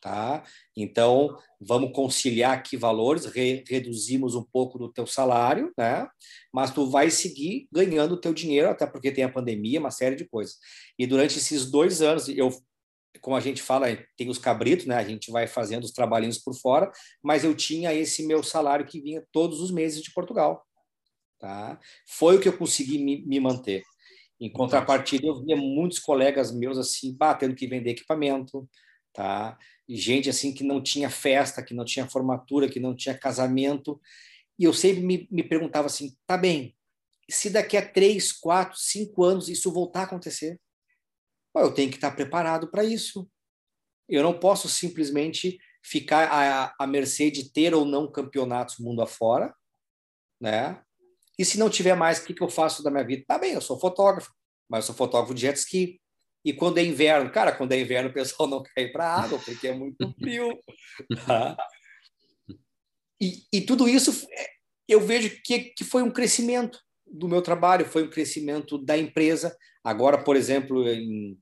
tá? 0.05 0.43
Então, 0.77 1.35
vamos 1.59 1.91
conciliar 1.91 2.53
aqui 2.53 2.77
valores, 2.77 3.25
re 3.25 3.63
reduzimos 3.67 4.35
um 4.35 4.43
pouco 4.43 4.77
do 4.77 4.93
teu 4.93 5.07
salário, 5.07 5.73
né? 5.75 6.07
Mas 6.53 6.69
tu 6.69 6.87
vai 6.91 7.09
seguir 7.09 7.67
ganhando 7.71 8.11
o 8.11 8.21
teu 8.21 8.31
dinheiro, 8.31 8.69
até 8.69 8.85
porque 8.85 9.11
tem 9.11 9.23
a 9.23 9.31
pandemia, 9.31 9.79
uma 9.79 9.89
série 9.89 10.15
de 10.15 10.23
coisas. 10.23 10.57
E 10.99 11.07
durante 11.07 11.39
esses 11.39 11.71
dois 11.71 12.03
anos, 12.03 12.29
eu, 12.29 12.51
como 13.19 13.35
a 13.35 13.39
gente 13.39 13.63
fala, 13.63 13.87
tem 14.15 14.29
os 14.29 14.37
cabritos, 14.37 14.85
né? 14.85 14.95
A 14.95 15.03
gente 15.03 15.31
vai 15.31 15.47
fazendo 15.47 15.85
os 15.85 15.91
trabalhinhos 15.91 16.37
por 16.37 16.53
fora, 16.53 16.91
mas 17.23 17.43
eu 17.43 17.55
tinha 17.55 17.91
esse 17.91 18.27
meu 18.27 18.43
salário 18.43 18.85
que 18.85 19.01
vinha 19.01 19.25
todos 19.31 19.59
os 19.59 19.71
meses 19.71 20.03
de 20.03 20.13
Portugal, 20.13 20.63
tá? 21.39 21.79
Foi 22.07 22.35
o 22.35 22.39
que 22.39 22.47
eu 22.47 22.55
consegui 22.55 22.99
me, 22.99 23.25
me 23.25 23.39
manter. 23.39 23.81
Em 24.39 24.51
contrapartida, 24.51 25.25
eu 25.25 25.43
via 25.43 25.55
muitos 25.55 25.97
colegas 25.97 26.53
meus 26.53 26.77
assim, 26.77 27.17
batendo 27.17 27.55
que 27.55 27.65
vender 27.65 27.89
equipamento, 27.89 28.69
tá? 29.15 29.57
Gente 29.87 30.29
assim 30.29 30.53
que 30.53 30.63
não 30.63 30.81
tinha 30.81 31.09
festa, 31.09 31.63
que 31.63 31.73
não 31.73 31.85
tinha 31.85 32.09
formatura, 32.09 32.69
que 32.69 32.79
não 32.79 32.95
tinha 32.95 33.17
casamento. 33.17 34.01
E 34.57 34.63
eu 34.63 34.73
sempre 34.73 35.01
me, 35.01 35.27
me 35.31 35.43
perguntava 35.43 35.87
assim: 35.87 36.15
tá 36.25 36.37
bem, 36.37 36.75
se 37.29 37.49
daqui 37.49 37.77
a 37.77 37.87
três, 37.87 38.31
quatro, 38.31 38.77
cinco 38.77 39.23
anos 39.23 39.49
isso 39.49 39.71
voltar 39.71 40.01
a 40.01 40.03
acontecer, 40.03 40.59
eu 41.55 41.73
tenho 41.73 41.89
que 41.89 41.97
estar 41.97 42.11
preparado 42.11 42.69
para 42.69 42.83
isso. 42.83 43.29
Eu 44.07 44.23
não 44.23 44.37
posso 44.37 44.67
simplesmente 44.69 45.57
ficar 45.83 46.27
à, 46.31 46.75
à 46.79 46.87
mercê 46.87 47.31
de 47.31 47.51
ter 47.51 47.73
ou 47.73 47.85
não 47.85 48.11
campeonatos 48.11 48.77
mundo 48.77 49.01
afora, 49.01 49.53
né? 50.39 50.81
E 51.37 51.43
se 51.43 51.57
não 51.57 51.69
tiver 51.69 51.95
mais, 51.95 52.19
o 52.19 52.25
que, 52.25 52.33
que 52.33 52.41
eu 52.41 52.49
faço 52.49 52.81
da 52.83 52.89
minha 52.89 53.03
vida? 53.03 53.23
Tá 53.27 53.37
bem, 53.37 53.53
eu 53.53 53.61
sou 53.61 53.79
fotógrafo, 53.79 54.33
mas 54.69 54.83
eu 54.83 54.87
sou 54.87 54.95
fotógrafo 54.95 55.33
de 55.33 55.41
jet 55.41 55.57
ski. 55.57 55.99
E 56.45 56.53
quando 56.53 56.77
é 56.77 56.83
inverno, 56.83 57.31
cara, 57.31 57.51
quando 57.51 57.71
é 57.71 57.79
inverno 57.79 58.11
o 58.11 58.13
pessoal 58.13 58.47
não 58.47 58.63
ir 58.77 58.91
para 58.91 59.07
a 59.07 59.23
água 59.23 59.39
porque 59.43 59.67
é 59.67 59.73
muito 59.73 59.97
frio. 60.21 60.55
Tá? 61.25 61.57
E, 63.19 63.41
e 63.51 63.61
tudo 63.61 63.89
isso 63.89 64.11
é, 64.31 64.47
eu 64.87 65.01
vejo 65.01 65.41
que, 65.43 65.71
que 65.75 65.83
foi 65.83 66.03
um 66.03 66.11
crescimento 66.11 66.79
do 67.07 67.27
meu 67.27 67.41
trabalho, 67.41 67.85
foi 67.85 68.03
um 68.03 68.09
crescimento 68.09 68.77
da 68.77 68.95
empresa. 68.95 69.57
Agora, 69.83 70.23
por 70.23 70.35
exemplo, 70.35 70.87
em 70.87 71.35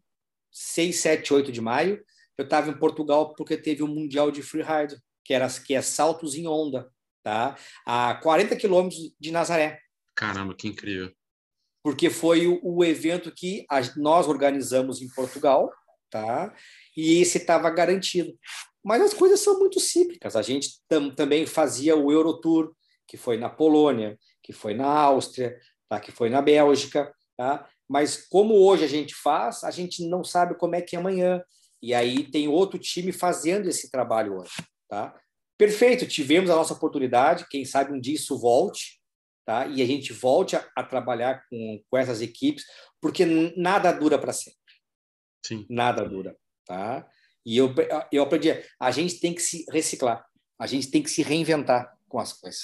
6, 0.53 0.95
7, 0.95 1.33
8 1.33 1.51
de 1.51 1.59
maio, 1.59 2.01
eu 2.37 2.45
estava 2.45 2.69
em 2.69 2.79
Portugal 2.79 3.33
porque 3.35 3.57
teve 3.57 3.83
o 3.83 3.85
um 3.85 3.93
Mundial 3.93 4.31
de 4.31 4.41
Freeride, 4.41 4.95
que, 5.25 5.33
era, 5.33 5.49
que 5.49 5.73
é 5.73 5.81
saltos 5.81 6.35
em 6.35 6.47
onda, 6.47 6.89
tá? 7.21 7.57
a 7.85 8.15
40 8.15 8.55
quilômetros 8.55 9.13
de 9.19 9.31
Nazaré. 9.31 9.81
Caramba, 10.15 10.55
que 10.55 10.69
incrível 10.69 11.13
porque 11.83 12.09
foi 12.09 12.47
o, 12.47 12.59
o 12.63 12.83
evento 12.83 13.31
que 13.31 13.65
a, 13.69 13.81
nós 13.97 14.27
organizamos 14.27 15.01
em 15.01 15.09
Portugal, 15.09 15.69
tá? 16.09 16.55
E 16.95 17.21
esse 17.21 17.37
estava 17.37 17.69
garantido. 17.69 18.33
Mas 18.83 19.01
as 19.01 19.13
coisas 19.13 19.39
são 19.41 19.59
muito 19.59 19.79
cíclicas. 19.79 20.35
A 20.35 20.41
gente 20.41 20.79
tam, 20.87 21.13
também 21.13 21.45
fazia 21.45 21.95
o 21.95 22.11
Eurotour, 22.11 22.73
que 23.07 23.17
foi 23.17 23.37
na 23.37 23.49
Polônia, 23.49 24.17
que 24.41 24.53
foi 24.53 24.73
na 24.73 24.87
Áustria, 24.87 25.57
tá? 25.89 25.99
que 25.99 26.11
foi 26.11 26.29
na 26.29 26.41
Bélgica, 26.41 27.13
tá? 27.37 27.67
Mas 27.87 28.27
como 28.27 28.55
hoje 28.55 28.83
a 28.85 28.87
gente 28.87 29.13
faz, 29.13 29.63
a 29.63 29.71
gente 29.71 30.07
não 30.07 30.23
sabe 30.23 30.55
como 30.55 30.75
é 30.75 30.81
que 30.81 30.95
é 30.95 30.99
amanhã. 30.99 31.41
E 31.81 31.93
aí 31.93 32.23
tem 32.23 32.47
outro 32.47 32.79
time 32.79 33.11
fazendo 33.11 33.67
esse 33.67 33.91
trabalho 33.91 34.39
hoje, 34.39 34.53
tá? 34.87 35.13
Perfeito, 35.57 36.07
tivemos 36.07 36.49
a 36.49 36.55
nossa 36.55 36.73
oportunidade, 36.73 37.47
quem 37.49 37.63
sabe 37.65 37.93
um 37.93 37.99
dia 37.99 38.15
isso 38.15 38.39
volte, 38.39 38.99
tá? 39.45 39.67
E 39.67 39.81
a 39.81 39.85
gente 39.85 40.13
volte 40.13 40.55
a, 40.55 40.67
a 40.75 40.83
trabalhar 40.83 41.45
com, 41.49 41.81
com 41.89 41.97
essas 41.97 42.21
equipes, 42.21 42.65
porque 43.01 43.25
nada 43.55 43.91
dura 43.91 44.17
para 44.17 44.33
sempre. 44.33 44.59
Sim. 45.45 45.65
Nada 45.69 46.07
dura, 46.07 46.35
tá? 46.65 47.07
E 47.45 47.57
eu, 47.57 47.73
eu 48.11 48.23
aprendi, 48.23 48.49
a 48.79 48.91
gente 48.91 49.19
tem 49.19 49.33
que 49.33 49.41
se 49.41 49.65
reciclar, 49.69 50.25
a 50.57 50.65
gente 50.65 50.89
tem 50.89 51.03
que 51.03 51.09
se 51.09 51.21
reinventar 51.21 51.93
com 52.07 52.19
as 52.19 52.33
coisas. 52.33 52.61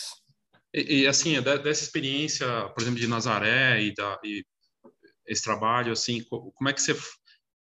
E, 0.74 1.02
e 1.02 1.08
assim, 1.08 1.42
dessa 1.42 1.84
experiência, 1.84 2.48
por 2.70 2.82
exemplo, 2.82 3.00
de 3.00 3.08
Nazaré 3.08 3.82
e, 3.82 3.94
da, 3.94 4.18
e 4.24 4.46
esse 5.28 5.44
trabalho, 5.44 5.92
assim, 5.92 6.24
como 6.24 6.70
é 6.70 6.74
que 6.74 6.82
você 6.82 6.96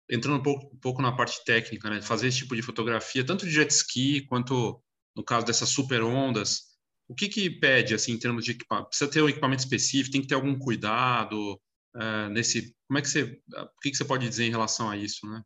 entrando 0.09 0.39
um 0.39 0.43
pouco, 0.43 0.75
um 0.75 0.79
pouco 0.79 1.03
na 1.03 1.15
parte 1.15 1.45
técnica, 1.45 1.91
né, 1.91 2.01
fazer 2.01 2.29
esse 2.29 2.39
tipo 2.39 2.55
de 2.55 2.63
fotografia, 2.63 3.25
tanto 3.25 3.45
de 3.45 3.51
jet 3.51 3.71
ski 3.71 4.25
quanto 4.27 4.81
no 5.17 5.25
caso 5.25 5.47
dessas 5.47 5.69
super 5.69 6.03
ondas, 6.03 6.75
o 7.09 7.15
que 7.15 7.29
que 7.29 7.49
pede 7.49 7.95
assim 7.95 8.13
em 8.13 8.19
termos 8.19 8.45
de 8.45 8.53
equipamento? 8.53 8.89
Precisa 8.89 9.11
ter 9.11 9.23
um 9.23 9.29
equipamento 9.29 9.63
específico? 9.63 10.13
Tem 10.13 10.23
que 10.23 10.29
ter 10.29 10.35
algum 10.35 10.59
cuidado 10.59 11.61
é, 11.97 12.29
nesse? 12.29 12.75
Como 12.87 12.99
é 12.99 13.03
que 13.03 13.09
você? 13.09 13.41
O 13.53 13.81
que 13.81 13.91
que 13.91 13.97
você 13.97 14.05
pode 14.05 14.29
dizer 14.29 14.45
em 14.45 14.51
relação 14.51 14.91
a 14.91 14.97
isso, 14.97 15.27
né? 15.27 15.43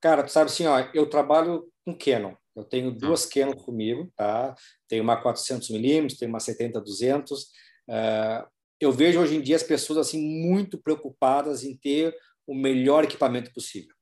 Cara, 0.00 0.24
tu 0.24 0.32
sabe 0.32 0.50
assim, 0.50 0.66
ó, 0.66 0.80
eu 0.92 1.08
trabalho 1.08 1.70
com 1.84 1.96
Canon. 1.96 2.34
Eu 2.56 2.64
tenho 2.64 2.92
tá. 2.92 3.06
duas 3.06 3.24
ah. 3.24 3.28
Canon 3.32 3.52
comigo, 3.52 4.12
tá? 4.16 4.54
Tenho 4.88 5.02
uma 5.02 5.20
400 5.20 5.70
milímetros, 5.70 6.18
tenho 6.18 6.30
uma 6.30 6.40
70 6.40 6.80
200. 6.80 7.42
Uh, 7.42 8.50
eu 8.80 8.90
vejo 8.90 9.20
hoje 9.20 9.36
em 9.36 9.40
dia 9.40 9.56
as 9.56 9.62
pessoas 9.62 9.98
assim 9.98 10.20
muito 10.20 10.76
preocupadas 10.76 11.62
em 11.62 11.76
ter 11.76 12.14
o 12.46 12.54
melhor 12.54 13.04
equipamento 13.04 13.52
possível. 13.52 13.94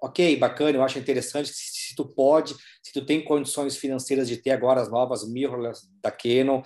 Ok, 0.00 0.36
bacana, 0.36 0.78
eu 0.78 0.82
acho 0.82 0.98
interessante 0.98 1.48
se, 1.48 1.88
se 1.88 1.94
tu 1.96 2.06
pode, 2.06 2.54
se 2.82 2.92
tu 2.92 3.04
tem 3.04 3.24
condições 3.24 3.76
financeiras 3.76 4.28
de 4.28 4.36
ter 4.36 4.50
agora 4.50 4.80
as 4.80 4.90
novas 4.90 5.28
mirrorless 5.28 5.88
da 6.00 6.10
Canon, 6.10 6.62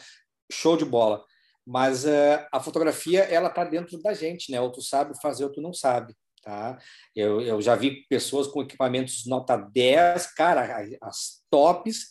show 0.51 0.77
de 0.77 0.85
bola. 0.85 1.25
Mas 1.67 2.05
uh, 2.05 2.45
a 2.53 2.61
fotografia 2.61 3.23
ela 3.23 3.49
está 3.49 3.65
dentro 3.65 3.99
da 4.03 4.13
gente, 4.13 4.51
né? 4.51 4.61
Ou 4.61 4.71
tu 4.71 4.83
sabe 4.83 5.19
fazer 5.21 5.45
ou 5.45 5.53
tu 5.53 5.61
não 5.61 5.73
sabe. 5.73 6.15
Tá? 6.43 6.77
Eu, 7.15 7.41
eu 7.41 7.63
já 7.63 7.77
vi 7.77 8.05
pessoas 8.09 8.49
com 8.49 8.63
equipamentos 8.63 9.25
nota 9.27 9.57
10, 9.57 10.35
cara, 10.35 10.85
as 11.01 11.41
tops, 11.49 12.09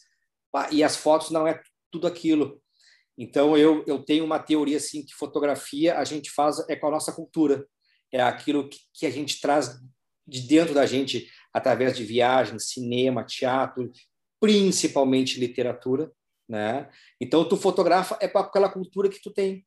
e 0.71 0.83
as 0.83 0.95
fotos 0.95 1.31
não 1.31 1.45
é 1.45 1.61
tudo 1.91 2.07
aquilo. 2.07 2.61
Então, 3.17 3.57
eu, 3.57 3.83
eu 3.85 4.03
tenho 4.03 4.23
uma 4.23 4.39
teoria 4.39 4.77
assim 4.77 5.05
que 5.05 5.13
fotografia 5.13 5.97
a 5.97 6.05
gente 6.05 6.31
faz 6.31 6.57
é 6.69 6.75
com 6.75 6.87
a 6.87 6.91
nossa 6.91 7.11
cultura, 7.11 7.67
é 8.11 8.21
aquilo 8.21 8.69
que, 8.69 8.79
que 8.93 9.05
a 9.05 9.11
gente 9.11 9.39
traz 9.41 9.79
de 10.31 10.47
dentro 10.47 10.73
da 10.73 10.85
gente 10.85 11.29
através 11.53 11.97
de 11.97 12.05
viagens, 12.05 12.69
cinema, 12.69 13.25
teatro, 13.25 13.91
principalmente 14.39 15.37
literatura, 15.37 16.09
né? 16.47 16.89
Então, 17.19 17.47
tu 17.47 17.57
fotografa 17.57 18.17
é 18.21 18.29
com 18.29 18.39
aquela 18.39 18.69
cultura 18.69 19.09
que 19.09 19.21
tu 19.21 19.29
tem. 19.29 19.65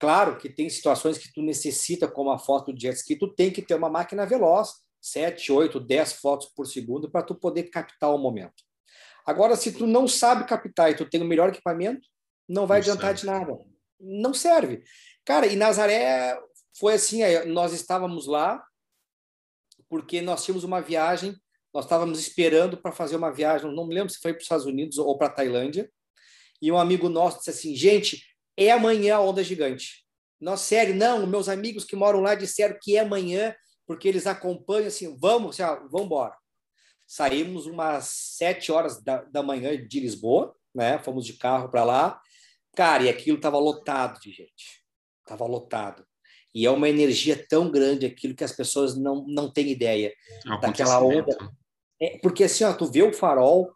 Claro 0.00 0.36
que 0.36 0.50
tem 0.50 0.68
situações 0.68 1.16
que 1.16 1.32
tu 1.32 1.42
necessita, 1.42 2.08
como 2.08 2.30
a 2.30 2.38
foto 2.38 2.74
de 2.74 2.82
jet 2.82 2.96
ski, 2.96 3.16
tu 3.16 3.32
tem 3.32 3.50
que 3.50 3.62
ter 3.62 3.74
uma 3.74 3.88
máquina 3.88 4.26
veloz, 4.26 4.84
7, 5.00 5.52
8, 5.52 5.78
10 5.78 6.12
fotos 6.14 6.48
por 6.48 6.66
segundo 6.66 7.08
para 7.08 7.22
tu 7.22 7.34
poder 7.34 7.70
captar 7.70 8.12
o 8.12 8.18
momento. 8.18 8.64
Agora, 9.24 9.54
se 9.54 9.72
tu 9.72 9.86
não 9.86 10.08
sabe 10.08 10.44
captar 10.44 10.90
e 10.90 10.96
tu 10.96 11.08
tem 11.08 11.22
o 11.22 11.24
melhor 11.24 11.50
equipamento, 11.50 12.06
não 12.48 12.66
vai 12.66 12.80
não 12.80 12.82
adiantar 12.82 13.16
serve. 13.16 13.20
de 13.20 13.26
nada. 13.26 13.58
Não 14.00 14.34
serve. 14.34 14.82
Cara, 15.24 15.46
e 15.46 15.54
Nazaré 15.56 16.36
foi 16.78 16.94
assim, 16.94 17.20
nós 17.46 17.72
estávamos 17.72 18.26
lá 18.26 18.62
porque 19.96 20.20
nós 20.20 20.44
tínhamos 20.44 20.62
uma 20.62 20.82
viagem, 20.82 21.34
nós 21.72 21.86
estávamos 21.86 22.18
esperando 22.18 22.76
para 22.76 22.92
fazer 22.92 23.16
uma 23.16 23.32
viagem, 23.32 23.74
não 23.74 23.86
me 23.86 23.94
lembro 23.94 24.12
se 24.12 24.20
foi 24.20 24.34
para 24.34 24.40
os 24.40 24.44
Estados 24.44 24.66
Unidos 24.66 24.98
ou 24.98 25.16
para 25.16 25.28
a 25.28 25.30
Tailândia, 25.30 25.90
e 26.60 26.70
um 26.70 26.76
amigo 26.76 27.08
nosso 27.08 27.38
disse 27.38 27.48
assim, 27.48 27.74
gente, 27.74 28.22
é 28.58 28.70
amanhã 28.70 29.16
a 29.16 29.20
onda 29.20 29.42
gigante. 29.42 30.04
Nós, 30.38 30.60
sério, 30.60 30.94
não, 30.94 31.26
meus 31.26 31.48
amigos 31.48 31.86
que 31.86 31.96
moram 31.96 32.20
lá 32.20 32.34
disseram 32.34 32.76
que 32.78 32.94
é 32.94 33.00
amanhã, 33.00 33.56
porque 33.86 34.06
eles 34.06 34.26
acompanham 34.26 34.88
assim, 34.88 35.16
vamos, 35.18 35.58
assim, 35.58 35.78
vamos 35.90 36.06
embora. 36.06 36.36
Saímos 37.06 37.64
umas 37.64 38.04
sete 38.36 38.70
horas 38.70 39.02
da, 39.02 39.22
da 39.22 39.42
manhã 39.42 39.82
de 39.82 39.98
Lisboa, 39.98 40.54
né? 40.74 40.98
Fomos 40.98 41.24
de 41.24 41.32
carro 41.38 41.70
para 41.70 41.84
lá. 41.84 42.20
Cara, 42.74 43.04
e 43.04 43.08
aquilo 43.08 43.38
estava 43.38 43.58
lotado 43.58 44.20
de 44.20 44.30
gente. 44.30 44.84
Estava 45.22 45.46
lotado. 45.46 46.06
E 46.56 46.64
é 46.64 46.70
uma 46.70 46.88
energia 46.88 47.36
tão 47.50 47.70
grande 47.70 48.06
aquilo 48.06 48.34
que 48.34 48.42
as 48.42 48.50
pessoas 48.50 48.96
não, 48.96 49.26
não 49.28 49.52
têm 49.52 49.68
ideia 49.68 50.10
é 50.46 50.58
daquela 50.58 50.98
onda. 51.04 51.36
É, 52.00 52.18
porque 52.22 52.44
assim, 52.44 52.64
ó, 52.64 52.72
tu 52.72 52.86
vê 52.86 53.02
o 53.02 53.12
farol 53.12 53.70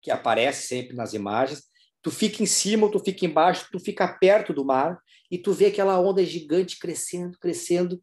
que 0.00 0.10
aparece 0.10 0.66
sempre 0.66 0.96
nas 0.96 1.12
imagens, 1.12 1.64
tu 2.00 2.10
fica 2.10 2.42
em 2.42 2.46
cima, 2.46 2.90
tu 2.90 2.98
fica 3.00 3.26
embaixo, 3.26 3.68
tu 3.70 3.78
fica 3.78 4.08
perto 4.08 4.54
do 4.54 4.64
mar 4.64 4.98
e 5.30 5.36
tu 5.36 5.52
vê 5.52 5.66
aquela 5.66 6.00
onda 6.00 6.24
gigante 6.24 6.78
crescendo, 6.78 7.36
crescendo, 7.38 8.02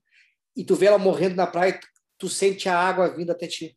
e 0.55 0.63
tu 0.63 0.75
vê 0.75 0.86
ela 0.86 1.00
morrendo 1.00 1.36
na 1.36 1.48
praia, 1.48 1.79
tu 2.20 2.29
sente 2.29 2.70
a 2.70 2.77
água 2.77 3.15
vindo 3.15 3.32
até 3.32 3.48
ti. 3.48 3.75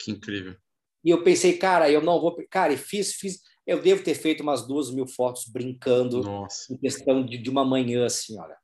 Que 0.00 0.10
incrível. 0.10 0.56
E 1.04 1.10
eu 1.10 1.22
pensei, 1.22 1.58
cara, 1.58 1.88
eu 1.88 2.02
não 2.02 2.20
vou. 2.20 2.36
Cara, 2.50 2.72
e 2.72 2.76
fiz, 2.76 3.14
fiz. 3.14 3.40
Eu 3.64 3.80
devo 3.80 4.02
ter 4.02 4.16
feito 4.16 4.42
umas 4.42 4.66
duas 4.66 4.92
mil 4.92 5.06
fotos 5.06 5.44
brincando 5.46 6.22
Nossa. 6.22 6.74
em 6.74 6.76
questão 6.76 7.24
de, 7.24 7.38
de 7.38 7.48
uma 7.48 7.64
manhã, 7.64 8.04
assim, 8.04 8.36
olha. 8.36 8.56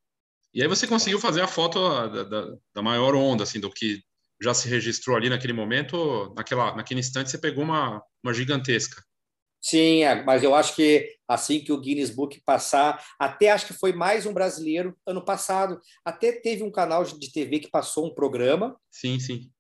E 0.55 0.63
aí 0.63 0.69
você 0.69 0.87
conseguiu 0.87 1.19
fazer 1.19 1.41
a 1.41 1.49
foto 1.49 1.81
da, 2.09 2.25
da, 2.25 2.57
da, 2.75 2.83
maior 2.83 3.15
onda, 3.15 3.43
assim, 3.43 3.59
do 3.59 3.71
que 3.71 4.03
já 4.41 4.53
se 4.53 4.69
registrou 4.69 5.17
ali 5.17 5.31
naquele 5.31 5.53
momento, 5.53 6.33
naquela, 6.37 6.75
naquele 6.77 7.01
instante 7.01 7.31
você 7.31 7.39
pegou 7.39 7.65
uma, 7.65 8.03
uma 8.23 8.35
gigantesca. 8.35 9.03
Sim, 9.65 10.03
é, 10.03 10.25
mas 10.25 10.43
eu 10.43 10.55
acho 10.55 10.75
que 10.75 11.17
assim 11.29 11.61
que 11.61 11.73
o 11.73 11.81
Guinness 11.81 12.11
Book 12.11 12.43
passar, 12.45 13.03
até 13.19 13.51
acho 13.51 13.67
que 13.67 13.73
foi 13.73 13.93
mais 13.93 14.27
um 14.27 14.35
brasileiro 14.35 14.99
ano 15.07 15.25
passado, 15.25 15.81
até 16.05 16.33
teve 16.33 16.65
um 16.65 16.71
canal 16.71 17.05
de 17.05 17.33
TV 17.33 17.61
que 17.61 17.71
passou 17.71 18.07
um 18.07 18.15
programa. 18.15 18.77
Sim, 18.91 19.21
sim. 19.21 19.51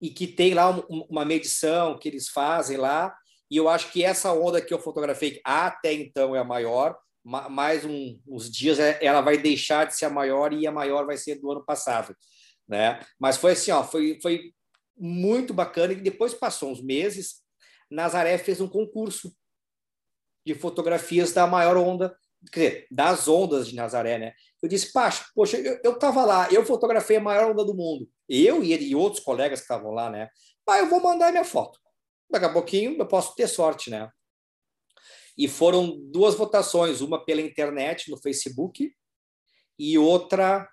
E 0.00 0.08
que 0.08 0.28
tem 0.28 0.54
lá 0.54 0.70
uma 0.88 1.24
medição 1.24 1.98
que 1.98 2.08
eles 2.08 2.28
fazem 2.28 2.76
lá, 2.76 3.14
e 3.50 3.56
eu 3.56 3.68
acho 3.68 3.90
que 3.90 4.04
essa 4.04 4.32
onda 4.32 4.62
que 4.62 4.72
eu 4.72 4.78
fotografei 4.78 5.40
até 5.44 5.92
então 5.92 6.34
é 6.34 6.38
a 6.38 6.44
maior, 6.44 6.96
mais 7.24 7.84
um, 7.84 8.18
uns 8.26 8.50
dias 8.50 8.78
é, 8.78 8.98
ela 9.04 9.20
vai 9.20 9.36
deixar 9.36 9.86
de 9.86 9.96
ser 9.96 10.06
a 10.06 10.10
maior 10.10 10.52
e 10.52 10.66
a 10.66 10.72
maior 10.72 11.06
vai 11.06 11.16
ser 11.16 11.36
do 11.36 11.50
ano 11.50 11.64
passado, 11.64 12.16
né? 12.66 13.00
Mas 13.18 13.36
foi 13.36 13.52
assim, 13.52 13.70
ó, 13.70 13.84
foi, 13.84 14.18
foi 14.22 14.52
muito 14.96 15.52
bacana 15.52 15.92
e 15.92 15.96
depois 15.96 16.34
passou 16.34 16.70
uns 16.70 16.82
meses, 16.82 17.42
Nazaré 17.90 18.38
fez 18.38 18.60
um 18.60 18.68
concurso 18.68 19.34
de 20.46 20.54
fotografias 20.54 21.32
da 21.32 21.46
maior 21.46 21.76
onda, 21.76 22.16
quer 22.50 22.60
dizer, 22.60 22.86
das 22.90 23.28
ondas 23.28 23.68
de 23.68 23.74
Nazaré, 23.74 24.18
né? 24.18 24.32
Eu 24.62 24.68
disse, 24.68 24.92
Pacho, 24.92 25.30
poxa, 25.34 25.58
eu 25.58 25.92
estava 25.92 26.24
lá, 26.24 26.48
eu 26.50 26.64
fotografei 26.64 27.16
a 27.16 27.20
maior 27.20 27.50
onda 27.50 27.64
do 27.64 27.74
mundo. 27.74 28.08
Eu 28.28 28.62
e 28.62 28.72
ele 28.72 28.86
e 28.86 28.94
outros 28.94 29.22
colegas 29.22 29.60
que 29.60 29.64
estavam 29.64 29.90
lá, 29.90 30.08
né? 30.08 30.28
Ah, 30.68 30.78
eu 30.78 30.88
vou 30.88 31.02
mandar 31.02 31.32
minha 31.32 31.44
foto. 31.44 31.78
Daqui 32.30 32.46
a 32.46 32.52
pouquinho 32.52 32.96
eu 32.96 33.06
posso 33.06 33.34
ter 33.34 33.48
sorte, 33.48 33.90
né? 33.90 34.08
E 35.40 35.48
foram 35.48 35.98
duas 35.98 36.34
votações, 36.34 37.00
uma 37.00 37.24
pela 37.24 37.40
internet, 37.40 38.10
no 38.10 38.18
Facebook, 38.18 38.92
e 39.78 39.96
outra 39.96 40.68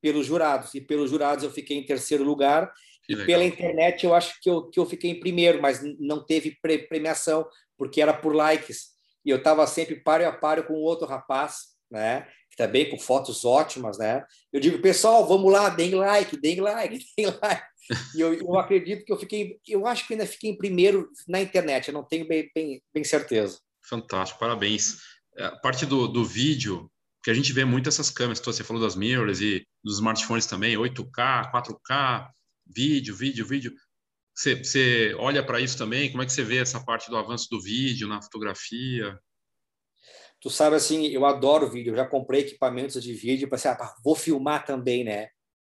pelos 0.00 0.24
jurados. 0.24 0.74
E 0.74 0.80
pelos 0.80 1.10
jurados 1.10 1.44
eu 1.44 1.50
fiquei 1.50 1.76
em 1.76 1.84
terceiro 1.84 2.24
lugar. 2.24 2.72
Que 3.04 3.12
e 3.12 3.14
legal. 3.14 3.26
pela 3.26 3.44
internet 3.44 4.06
eu 4.06 4.14
acho 4.14 4.40
que 4.40 4.48
eu, 4.48 4.70
que 4.70 4.80
eu 4.80 4.86
fiquei 4.86 5.10
em 5.10 5.20
primeiro, 5.20 5.60
mas 5.60 5.82
não 5.98 6.24
teve 6.24 6.56
pre 6.62 6.78
premiação, 6.78 7.46
porque 7.76 8.00
era 8.00 8.14
por 8.14 8.34
likes. 8.34 8.86
E 9.22 9.28
eu 9.28 9.36
estava 9.36 9.66
sempre 9.66 9.96
páreo 9.96 10.28
a 10.28 10.32
páreo 10.32 10.64
com 10.64 10.72
outro 10.72 11.06
rapaz, 11.06 11.74
né? 11.90 12.26
Que 12.50 12.56
também 12.56 12.88
com 12.88 12.98
fotos 12.98 13.44
ótimas, 13.44 13.98
né? 13.98 14.24
Eu 14.50 14.60
digo, 14.60 14.80
pessoal, 14.80 15.28
vamos 15.28 15.52
lá, 15.52 15.68
deem 15.68 15.94
like, 15.94 16.40
deem 16.40 16.62
like, 16.62 17.04
deem 17.18 17.26
like. 17.26 17.66
E 18.16 18.20
eu, 18.22 18.32
eu 18.32 18.58
acredito 18.58 19.04
que 19.04 19.12
eu 19.12 19.18
fiquei, 19.18 19.60
eu 19.68 19.86
acho 19.86 20.06
que 20.06 20.14
ainda 20.14 20.24
fiquei 20.24 20.48
em 20.48 20.56
primeiro 20.56 21.10
na 21.28 21.38
internet, 21.38 21.88
eu 21.88 21.94
não 21.94 22.02
tenho 22.02 22.26
bem, 22.26 22.50
bem, 22.54 22.82
bem 22.94 23.04
certeza. 23.04 23.58
Fantástico, 23.82 24.40
parabéns. 24.40 24.98
É, 25.36 25.44
a 25.44 25.56
parte 25.56 25.86
do, 25.86 26.06
do 26.06 26.24
vídeo, 26.24 26.90
que 27.22 27.30
a 27.30 27.34
gente 27.34 27.52
vê 27.52 27.64
muito 27.64 27.88
essas 27.88 28.10
câmeras, 28.10 28.40
você 28.40 28.64
falou 28.64 28.82
das 28.82 28.96
mirrorless 28.96 29.44
e 29.44 29.66
dos 29.82 29.94
smartphones 29.94 30.46
também, 30.46 30.76
8K, 30.76 31.50
4K, 31.52 32.30
vídeo, 32.66 33.14
vídeo, 33.14 33.46
vídeo. 33.46 33.72
Você, 34.34 34.56
você 34.56 35.14
olha 35.18 35.44
para 35.44 35.60
isso 35.60 35.76
também? 35.76 36.10
Como 36.10 36.22
é 36.22 36.26
que 36.26 36.32
você 36.32 36.42
vê 36.42 36.58
essa 36.58 36.82
parte 36.84 37.10
do 37.10 37.16
avanço 37.16 37.48
do 37.50 37.60
vídeo 37.60 38.08
na 38.08 38.22
fotografia? 38.22 39.18
Tu 40.40 40.48
sabe 40.48 40.76
assim, 40.76 41.06
eu 41.08 41.26
adoro 41.26 41.68
vídeo, 41.68 41.92
eu 41.92 41.96
já 41.96 42.06
comprei 42.06 42.40
equipamentos 42.40 43.02
de 43.02 43.12
vídeo 43.12 43.48
para 43.48 43.56
assim, 43.56 43.68
ah, 43.68 43.94
vou 44.02 44.14
filmar 44.14 44.64
também, 44.64 45.04
né? 45.04 45.28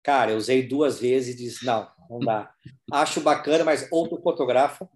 Cara, 0.02 0.32
eu 0.32 0.38
usei 0.38 0.66
duas 0.66 0.98
vezes 0.98 1.34
e 1.34 1.38
disse, 1.38 1.66
não, 1.66 1.90
não 2.08 2.18
dá. 2.20 2.54
Acho 2.92 3.20
bacana, 3.20 3.64
mas 3.64 3.86
ou 3.90 4.08
tu 4.08 4.20
fotografa 4.22 4.88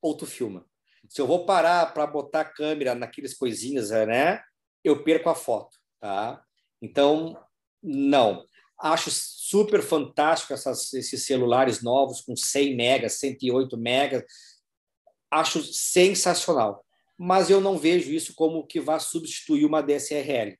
ou 0.00 0.16
tu 0.16 0.24
filma. 0.24 0.66
Se 1.08 1.20
eu 1.20 1.26
vou 1.26 1.46
parar 1.46 1.92
para 1.92 2.06
botar 2.06 2.40
a 2.40 2.44
câmera 2.44 2.94
naqueles 2.94 3.34
coisinhas, 3.34 3.90
né? 3.90 4.42
Eu 4.84 5.02
perco 5.02 5.28
a 5.28 5.34
foto, 5.34 5.76
tá? 6.00 6.42
Então, 6.80 7.36
Não. 7.82 8.44
Acho 8.78 9.10
super 9.10 9.80
fantástico 9.80 10.52
essas, 10.52 10.92
esses 10.92 11.24
celulares 11.24 11.82
novos 11.82 12.20
com 12.20 12.36
100 12.36 12.76
megas, 12.76 13.14
108 13.14 13.76
megas. 13.78 14.24
Acho 15.30 15.62
sensacional. 15.62 16.84
Mas 17.16 17.48
eu 17.48 17.60
não 17.60 17.78
vejo 17.78 18.10
isso 18.10 18.34
como 18.34 18.66
que 18.66 18.80
vá 18.80 18.98
substituir 18.98 19.64
uma 19.64 19.82
DSRL. 19.82 20.58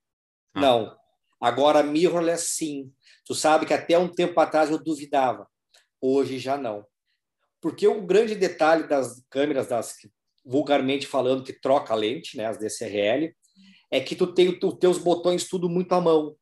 Ah. 0.54 0.60
Não. 0.60 0.96
Agora, 1.40 1.82
mirrorless, 1.82 2.48
sim. 2.54 2.92
Tu 3.26 3.34
sabe 3.34 3.66
que 3.66 3.74
até 3.74 3.98
um 3.98 4.08
tempo 4.08 4.38
atrás 4.40 4.70
eu 4.70 4.82
duvidava. 4.82 5.46
Hoje 6.00 6.38
já 6.38 6.56
não. 6.56 6.86
Porque 7.60 7.86
o 7.86 8.06
grande 8.06 8.34
detalhe 8.34 8.88
das 8.88 9.22
câmeras, 9.28 9.66
das 9.66 9.96
vulgarmente 10.46 11.06
falando, 11.08 11.42
que 11.42 11.52
troca 11.52 11.92
a 11.92 11.96
lente, 11.96 12.36
né, 12.36 12.46
as 12.46 12.56
DSRL, 12.56 13.34
é 13.90 14.00
que 14.00 14.14
tu 14.14 14.32
tem 14.32 14.48
os 14.48 14.78
teus 14.78 14.98
botões 14.98 15.48
tudo 15.48 15.68
muito 15.68 15.92
à 15.92 16.00
mão. 16.00 16.36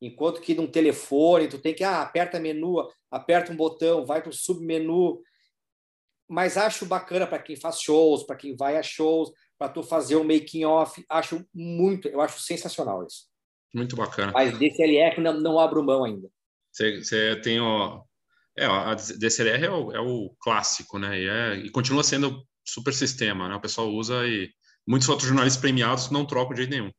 Enquanto 0.00 0.40
que 0.40 0.54
num 0.54 0.66
telefone, 0.66 1.48
tu 1.48 1.58
tem 1.58 1.74
que, 1.74 1.84
ah, 1.84 2.02
aperta 2.02 2.40
menu, 2.40 2.76
aperta 3.10 3.52
um 3.52 3.56
botão, 3.56 4.06
vai 4.06 4.22
para 4.22 4.30
o 4.30 4.32
submenu. 4.32 5.22
Mas 6.28 6.56
acho 6.56 6.86
bacana 6.86 7.26
para 7.26 7.38
quem 7.38 7.56
faz 7.56 7.80
shows, 7.80 8.24
para 8.24 8.36
quem 8.36 8.56
vai 8.56 8.76
a 8.76 8.82
shows, 8.82 9.30
para 9.58 9.68
tu 9.70 9.82
fazer 9.82 10.16
um 10.16 10.24
making 10.24 10.64
off, 10.64 11.04
acho 11.08 11.46
muito, 11.54 12.08
eu 12.08 12.20
acho 12.20 12.40
sensacional 12.40 13.06
isso. 13.06 13.26
Muito 13.74 13.96
bacana. 13.96 14.32
Mas 14.32 14.58
DSLR 14.58 15.20
não, 15.20 15.40
não 15.40 15.58
abro 15.58 15.84
mão 15.84 16.04
ainda. 16.04 16.28
Você, 16.72 17.40
tem 17.42 17.60
o, 17.60 18.04
é, 18.56 18.66
a 18.66 18.94
DSLR 18.94 19.64
é 19.64 19.70
o, 19.70 19.92
é 19.92 20.00
o 20.00 20.34
clássico, 20.40 20.98
né? 20.98 21.18
E, 21.18 21.28
é, 21.28 21.54
e 21.56 21.70
continua 21.70 22.02
sendo 22.02 22.42
super 22.66 22.92
sistema, 22.92 23.48
né? 23.48 23.54
O 23.54 23.60
pessoal 23.60 23.88
usa 23.88 24.26
e 24.26 24.50
muitos 24.86 25.06
fotojornalistas 25.06 25.60
premiados 25.60 26.10
não 26.10 26.24
trocam 26.24 26.54
de 26.54 26.62
jeito 26.62 26.70
nenhum. 26.70 26.90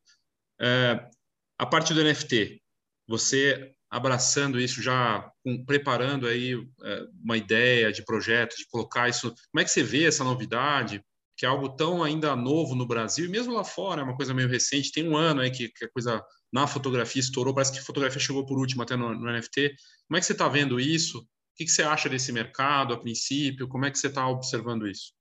É, 0.60 1.10
a 1.58 1.66
parte 1.66 1.94
do 1.94 2.04
NFT, 2.04 2.62
você 3.08 3.74
abraçando 3.90 4.60
isso 4.60 4.82
já, 4.82 5.32
com, 5.44 5.64
preparando 5.66 6.28
aí 6.28 6.54
é, 6.84 7.06
uma 7.24 7.38
ideia 7.38 7.92
de 7.92 8.04
projeto, 8.04 8.58
de 8.58 8.68
colocar 8.68 9.08
isso, 9.08 9.34
como 9.52 9.62
é 9.62 9.64
que 9.64 9.72
você 9.72 9.82
vê 9.82 10.06
essa 10.06 10.24
novidade, 10.24 11.02
que 11.38 11.46
é 11.46 11.50
algo 11.50 11.70
tão 11.70 12.04
ainda 12.04 12.36
novo 12.36 12.76
no 12.76 12.86
Brasil, 12.86 13.26
e 13.26 13.30
mesmo 13.30 13.54
lá 13.54 13.64
fora, 13.64 14.02
é 14.02 14.04
uma 14.04 14.16
coisa 14.16 14.34
meio 14.34 14.50
recente, 14.50 14.92
tem 14.92 15.08
um 15.08 15.16
ano 15.16 15.42
aí 15.42 15.52
que, 15.52 15.70
que 15.70 15.86
a 15.86 15.92
coisa 15.92 16.22
na 16.52 16.68
fotografia 16.68 17.20
estourou, 17.20 17.54
parece 17.54 17.72
que 17.72 17.80
a 17.80 17.84
fotografia 17.84 18.20
chegou 18.20 18.46
por 18.46 18.58
último 18.58 18.84
até 18.84 18.96
no, 18.96 19.14
no 19.14 19.32
NFT. 19.32 19.76
Como 20.08 20.18
é 20.18 20.20
que 20.20 20.26
você 20.26 20.32
está 20.32 20.48
vendo 20.48 20.80
isso? 20.80 21.20
O 21.20 21.26
que, 21.56 21.66
que 21.66 21.72
você 21.72 21.84
acha 21.84 22.10
desse 22.10 22.32
mercado 22.32 22.94
a 22.94 23.00
princípio? 23.00 23.68
Como 23.68 23.86
é 23.86 23.92
que 23.92 24.00
você 24.00 24.08
está 24.08 24.28
observando 24.28 24.88
isso? 24.88 25.14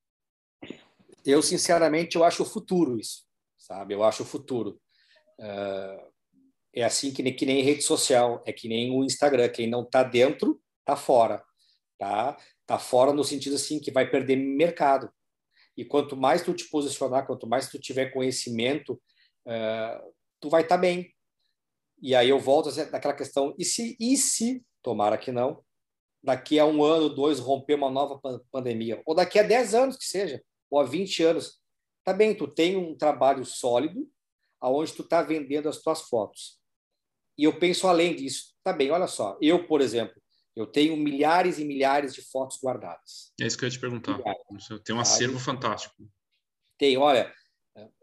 Eu, 1.27 1.43
sinceramente, 1.43 2.17
eu 2.17 2.25
acho 2.25 2.43
o 2.43 2.47
futuro 2.47 2.99
isso, 2.99 3.25
sabe? 3.59 3.95
Eu 3.95 4.03
acho 4.05 4.23
o 4.23 4.27
futuro. 4.27 4.81
Uh, 5.39 6.13
é 6.73 6.85
assim 6.85 7.13
que 7.13 7.23
nem, 7.23 7.35
que 7.35 7.47
nem 7.47 7.63
rede 7.63 7.83
social, 7.83 8.43
é 8.47 8.53
que 8.53 8.69
nem 8.69 8.91
o 8.91 9.05
Instagram. 9.05 9.49
Quem 9.49 9.67
não 9.67 9.83
está 9.83 10.03
dentro, 10.03 10.61
está 10.81 10.95
fora. 10.95 11.43
Tá? 11.99 12.37
Tá 12.67 12.79
fora 12.79 13.13
no 13.13 13.25
sentido 13.25 13.57
assim 13.57 13.81
que 13.81 13.91
vai 13.91 14.09
perder 14.09 14.37
mercado. 14.37 15.11
E 15.77 15.85
quanto 15.85 16.17
mais 16.17 16.43
tu 16.43 16.55
te 16.55 16.69
posicionar, 16.69 17.27
quanto 17.27 17.47
mais 17.47 17.69
tu 17.69 17.79
tiver 17.79 18.11
conhecimento, 18.13 19.01
uh, 19.47 20.15
tu 20.41 20.49
vai 20.49 20.63
estar 20.63 20.77
tá 20.77 20.81
bem. 20.81 21.13
E 22.01 22.15
aí 22.15 22.29
eu 22.29 22.39
volto 22.39 22.71
naquela 22.91 23.15
questão, 23.15 23.55
e 23.59 23.65
se, 23.65 23.97
e 23.99 24.17
se, 24.17 24.63
tomara 24.83 25.17
que 25.17 25.33
não, 25.33 25.65
daqui 26.23 26.59
a 26.59 26.67
um 26.67 26.83
ano, 26.83 27.09
dois, 27.09 27.39
romper 27.39 27.75
uma 27.75 27.91
nova 27.91 28.21
pandemia, 28.51 29.03
ou 29.07 29.15
daqui 29.15 29.39
a 29.39 29.43
10 29.43 29.75
anos 29.75 29.97
que 29.97 30.05
seja, 30.05 30.43
ou 30.71 30.81
a 30.81 30.85
20 30.85 31.23
anos, 31.23 31.61
tá 32.05 32.13
bem, 32.13 32.35
tu 32.35 32.47
tem 32.49 32.77
um 32.77 32.97
trabalho 32.97 33.45
sólido, 33.45 34.09
aonde 34.61 34.93
tu 34.93 35.03
está 35.03 35.23
vendendo 35.23 35.69
as 35.69 35.81
tuas 35.83 36.03
fotos. 36.03 36.59
E 37.39 37.45
eu 37.45 37.59
penso 37.59 37.87
além 37.87 38.15
disso. 38.15 38.55
Tá 38.63 38.73
bem, 38.73 38.91
olha 38.91 39.07
só. 39.07 39.37
Eu, 39.41 39.67
por 39.67 39.81
exemplo, 39.81 40.21
eu 40.55 40.67
tenho 40.67 40.97
milhares 40.97 41.59
e 41.59 41.65
milhares 41.65 42.15
de 42.15 42.23
fotos 42.23 42.59
guardadas. 42.63 43.33
É 43.41 43.47
isso 43.47 43.59
que 43.59 43.65
eu 43.65 43.69
ia 43.69 43.73
te 43.73 43.81
perguntar. 43.81 44.19
Tem 44.83 44.95
um 44.95 45.01
acervo 45.01 45.39
fantástico. 45.39 45.95
Tem, 46.79 46.97
olha, 46.97 47.33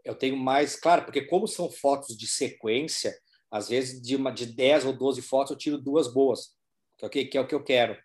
eu 0.04 0.14
tenho 0.14 0.36
mais, 0.36 0.76
claro, 0.76 1.04
porque 1.04 1.22
como 1.26 1.48
são 1.48 1.70
fotos 1.70 2.16
de 2.16 2.26
sequência, 2.26 3.16
às 3.50 3.68
vezes 3.68 4.00
de 4.00 4.14
uma 4.14 4.30
de 4.30 4.46
10 4.46 4.84
ou 4.84 4.92
12 4.92 5.22
fotos 5.22 5.50
eu 5.50 5.58
tiro 5.58 5.78
duas 5.78 6.12
boas, 6.12 6.56
que 6.96 7.04
é 7.04 7.08
o 7.08 7.10
que, 7.10 7.24
que, 7.24 7.38
é 7.38 7.40
o 7.40 7.46
que 7.46 7.54
eu 7.54 7.62
quero, 7.62 7.96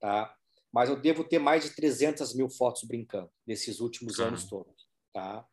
tá? 0.00 0.34
Mas 0.72 0.88
eu 0.88 0.96
devo 0.96 1.24
ter 1.24 1.38
mais 1.38 1.64
de 1.64 1.70
300 1.70 2.34
mil 2.34 2.48
fotos 2.48 2.84
brincando 2.84 3.30
nesses 3.46 3.80
últimos 3.80 4.20
anos 4.20 4.44
todos, 4.44 4.88
tá? 5.12 5.44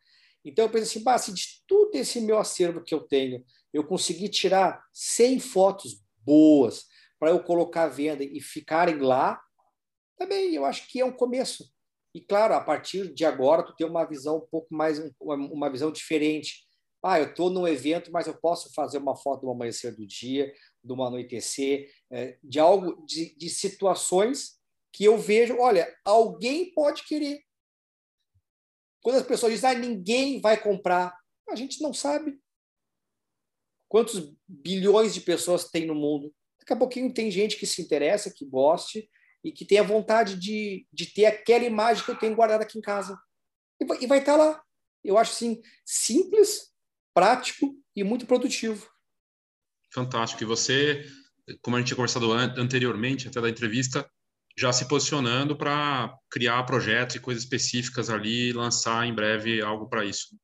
Então 0.44 0.64
eu 0.64 0.70
penso 0.70 0.84
assim, 0.84 1.02
bah, 1.02 1.18
se 1.18 1.32
de 1.32 1.62
tudo 1.66 1.96
esse 1.96 2.20
meu 2.20 2.38
acervo 2.38 2.82
que 2.82 2.94
eu 2.94 3.00
tenho, 3.00 3.44
eu 3.72 3.84
consegui 3.84 4.28
tirar 4.28 4.82
100 4.92 5.40
fotos 5.40 6.02
boas 6.18 6.86
para 7.18 7.30
eu 7.30 7.42
colocar 7.42 7.84
à 7.84 7.88
venda 7.88 8.22
e 8.22 8.40
ficarem 8.40 8.98
lá, 8.98 9.40
também 10.16 10.54
eu 10.54 10.64
acho 10.64 10.88
que 10.88 11.00
é 11.00 11.04
um 11.04 11.12
começo. 11.12 11.70
E 12.14 12.20
claro, 12.20 12.54
a 12.54 12.60
partir 12.60 13.12
de 13.12 13.24
agora 13.24 13.62
tu 13.62 13.74
tem 13.74 13.86
uma 13.86 14.04
visão 14.04 14.38
um 14.38 14.46
pouco 14.46 14.68
mais 14.74 15.00
uma 15.20 15.70
visão 15.70 15.92
diferente. 15.92 16.66
Ah, 17.02 17.20
eu 17.20 17.26
estou 17.26 17.48
num 17.50 17.66
evento, 17.66 18.10
mas 18.10 18.26
eu 18.26 18.34
posso 18.34 18.72
fazer 18.72 18.98
uma 18.98 19.16
foto 19.16 19.42
do 19.42 19.50
amanhecer 19.50 19.94
do 19.94 20.06
dia, 20.06 20.52
do 20.82 21.00
anoitecer, 21.00 21.88
é, 22.10 22.36
de 22.42 22.58
algo, 22.58 23.04
de, 23.06 23.36
de 23.36 23.48
situações 23.48 24.57
que 24.98 25.04
eu 25.04 25.16
vejo. 25.16 25.56
Olha, 25.58 25.96
alguém 26.04 26.72
pode 26.72 27.04
querer. 27.04 27.40
Quando 29.00 29.18
as 29.18 29.26
pessoas 29.26 29.52
dizem, 29.52 29.70
ah, 29.70 29.74
ninguém 29.74 30.40
vai 30.40 30.60
comprar, 30.60 31.16
a 31.48 31.54
gente 31.54 31.80
não 31.80 31.94
sabe. 31.94 32.36
Quantos 33.88 34.34
bilhões 34.46 35.14
de 35.14 35.20
pessoas 35.20 35.70
tem 35.70 35.86
no 35.86 35.94
mundo? 35.94 36.34
Daqui 36.58 36.72
a 36.72 36.76
pouquinho 36.76 37.14
tem 37.14 37.30
gente 37.30 37.56
que 37.56 37.64
se 37.64 37.80
interessa, 37.80 38.34
que 38.34 38.44
goste 38.44 39.08
e 39.44 39.52
que 39.52 39.64
tenha 39.64 39.84
vontade 39.84 40.34
de, 40.36 40.84
de 40.92 41.06
ter 41.06 41.26
aquela 41.26 41.64
imagem 41.64 42.04
que 42.04 42.10
eu 42.10 42.18
tenho 42.18 42.34
guardada 42.34 42.64
aqui 42.64 42.76
em 42.76 42.82
casa. 42.82 43.16
E 43.80 43.86
vai, 43.86 44.02
e 44.02 44.06
vai 44.08 44.18
estar 44.18 44.34
lá. 44.34 44.60
Eu 45.04 45.16
acho 45.16 45.30
assim, 45.30 45.62
simples, 45.86 46.74
prático 47.14 47.72
e 47.94 48.02
muito 48.02 48.26
produtivo. 48.26 48.90
Fantástico. 49.94 50.42
E 50.42 50.46
você, 50.46 51.06
como 51.62 51.76
a 51.76 51.78
gente 51.78 51.86
tinha 51.86 51.96
conversado 51.96 52.32
anteriormente, 52.32 53.28
até 53.28 53.40
da 53.40 53.48
entrevista, 53.48 54.10
já 54.58 54.72
se 54.72 54.88
posicionando 54.88 55.56
para 55.56 56.12
criar 56.28 56.64
projetos 56.64 57.14
e 57.14 57.20
coisas 57.20 57.44
específicas 57.44 58.10
ali 58.10 58.48
e 58.48 58.52
lançar 58.52 59.06
em 59.06 59.14
breve 59.14 59.62
algo 59.62 59.88
para 59.88 60.04
isso. 60.04 60.36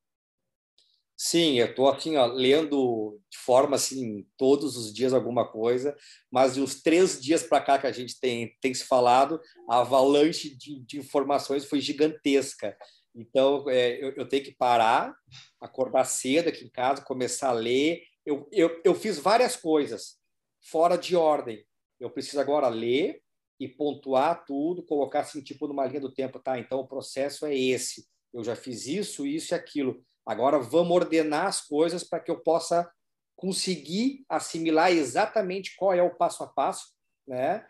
Sim, 1.17 1.59
eu 1.59 1.67
estou 1.67 1.89
aqui 1.89 2.17
ó, 2.17 2.27
lendo 2.27 3.21
de 3.29 3.39
forma 3.39 3.75
assim 3.75 4.25
todos 4.37 4.77
os 4.77 4.95
dias 4.95 5.13
alguma 5.13 5.51
coisa, 5.51 5.97
mas 6.31 6.57
uns 6.57 6.81
três 6.81 7.21
dias 7.21 7.43
para 7.43 7.61
cá 7.61 7.77
que 7.77 7.89
a 7.89 7.93
gente 7.93 8.21
tem, 8.21 8.57
tem 8.61 8.73
se 8.73 8.85
falado, 8.85 9.41
a 9.69 9.81
avalanche 9.81 10.57
de, 10.57 10.79
de 10.85 10.99
informações 10.99 11.65
foi 11.65 11.81
gigantesca. 11.81 12.77
Então 13.17 13.69
é, 13.69 14.01
eu, 14.01 14.13
eu, 14.13 14.29
tenho 14.29 14.45
que 14.45 14.55
parar, 14.55 15.13
acordar 15.61 16.05
cedo 16.05 16.49
aqui 16.49 16.65
em 16.65 16.71
casa, 16.71 17.03
começar 17.03 17.49
a 17.49 17.53
ler. 17.53 18.03
Eu, 18.25 18.49
eu, 18.53 18.81
eu 18.85 18.95
fiz 18.95 19.19
várias 19.19 19.57
coisas 19.57 20.19
fora 20.61 20.97
de 20.97 21.17
ordem. 21.17 21.65
Eu 21.99 22.11
preciso 22.11 22.41
agora 22.41 22.69
ler 22.69 23.24
e 23.59 23.69
pontuar 23.69 24.45
tudo, 24.45 24.85
colocar 24.85 25.21
assim 25.21 25.43
tipo 25.43 25.67
numa 25.67 25.87
linha 25.87 26.01
do 26.01 26.13
tempo, 26.13 26.39
tá? 26.39 26.59
Então 26.59 26.81
o 26.81 26.89
processo 26.89 27.47
é 27.47 27.57
esse. 27.57 28.07
Eu 28.33 28.43
já 28.43 28.57
fiz 28.57 28.87
isso, 28.87 29.27
isso 29.27 29.55
e 29.55 29.57
aquilo 29.57 30.05
Agora 30.27 30.59
vamos 30.59 30.97
ordenar 30.97 31.47
as 31.47 31.61
coisas 31.61 32.03
para 32.03 32.19
que 32.19 32.31
eu 32.31 32.41
possa 32.41 32.91
conseguir 33.37 34.25
assimilar 34.29 34.91
exatamente 34.91 35.77
qual 35.77 35.93
é 35.93 36.03
o 36.03 36.15
passo 36.15 36.43
a 36.43 36.47
passo, 36.47 36.95
né? 37.27 37.67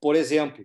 Por 0.00 0.14
exemplo, 0.14 0.64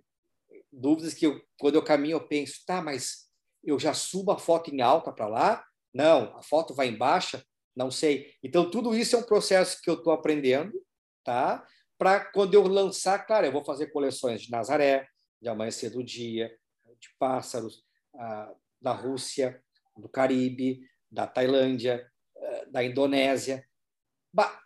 dúvidas 0.71 1.13
que 1.13 1.25
eu, 1.25 1.41
quando 1.57 1.75
eu 1.75 1.83
caminho 1.83 2.15
eu 2.15 2.27
penso, 2.27 2.63
tá, 2.65 2.81
mas 2.81 3.29
eu 3.63 3.79
já 3.79 3.93
subo 3.93 4.31
a 4.31 4.37
foto 4.37 4.73
em 4.73 4.81
alta 4.81 5.13
para 5.13 5.27
lá? 5.27 5.65
Não, 5.93 6.35
a 6.35 6.41
foto 6.41 6.73
vai 6.73 6.87
em 6.87 6.97
baixa? 6.97 7.43
Não 7.75 7.89
sei. 7.89 8.33
Então 8.43 8.69
tudo 8.69 8.93
isso 8.93 9.15
é 9.15 9.19
um 9.19 9.23
processo 9.23 9.81
que 9.81 9.89
eu 9.89 9.95
estou 9.95 10.11
aprendendo, 10.11 10.73
tá? 11.23 11.65
Para 12.03 12.19
quando 12.19 12.53
eu 12.53 12.67
lançar, 12.67 13.25
claro, 13.25 13.45
eu 13.45 13.51
vou 13.53 13.63
fazer 13.63 13.87
coleções 13.87 14.41
de 14.41 14.51
Nazaré, 14.51 15.07
de 15.41 15.47
Amanhecer 15.47 15.89
do 15.89 16.03
Dia, 16.03 16.53
de 16.99 17.07
pássaros, 17.17 17.81
ah, 18.13 18.53
da 18.81 18.91
Rússia, 18.91 19.63
do 19.95 20.09
Caribe, 20.09 20.81
da 21.09 21.25
Tailândia, 21.25 22.05
eh, 22.35 22.65
da 22.65 22.83
Indonésia. 22.83 23.65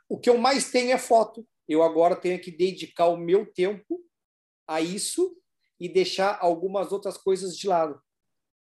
O 0.10 0.18
que 0.20 0.32
eu 0.32 0.40
mais 0.40 0.72
tenho 0.72 0.92
é 0.92 0.98
foto. 0.98 1.48
Eu 1.70 1.84
agora 1.84 2.16
tenho 2.16 2.42
que 2.42 2.50
dedicar 2.50 3.06
o 3.06 3.16
meu 3.18 3.46
tempo 3.54 4.04
a 4.68 4.82
isso 4.82 5.40
e 5.80 5.88
deixar 5.88 6.40
algumas 6.42 6.92
outras 6.92 7.20
coisas 7.20 7.56
de 7.56 7.68
lado. 7.68 8.02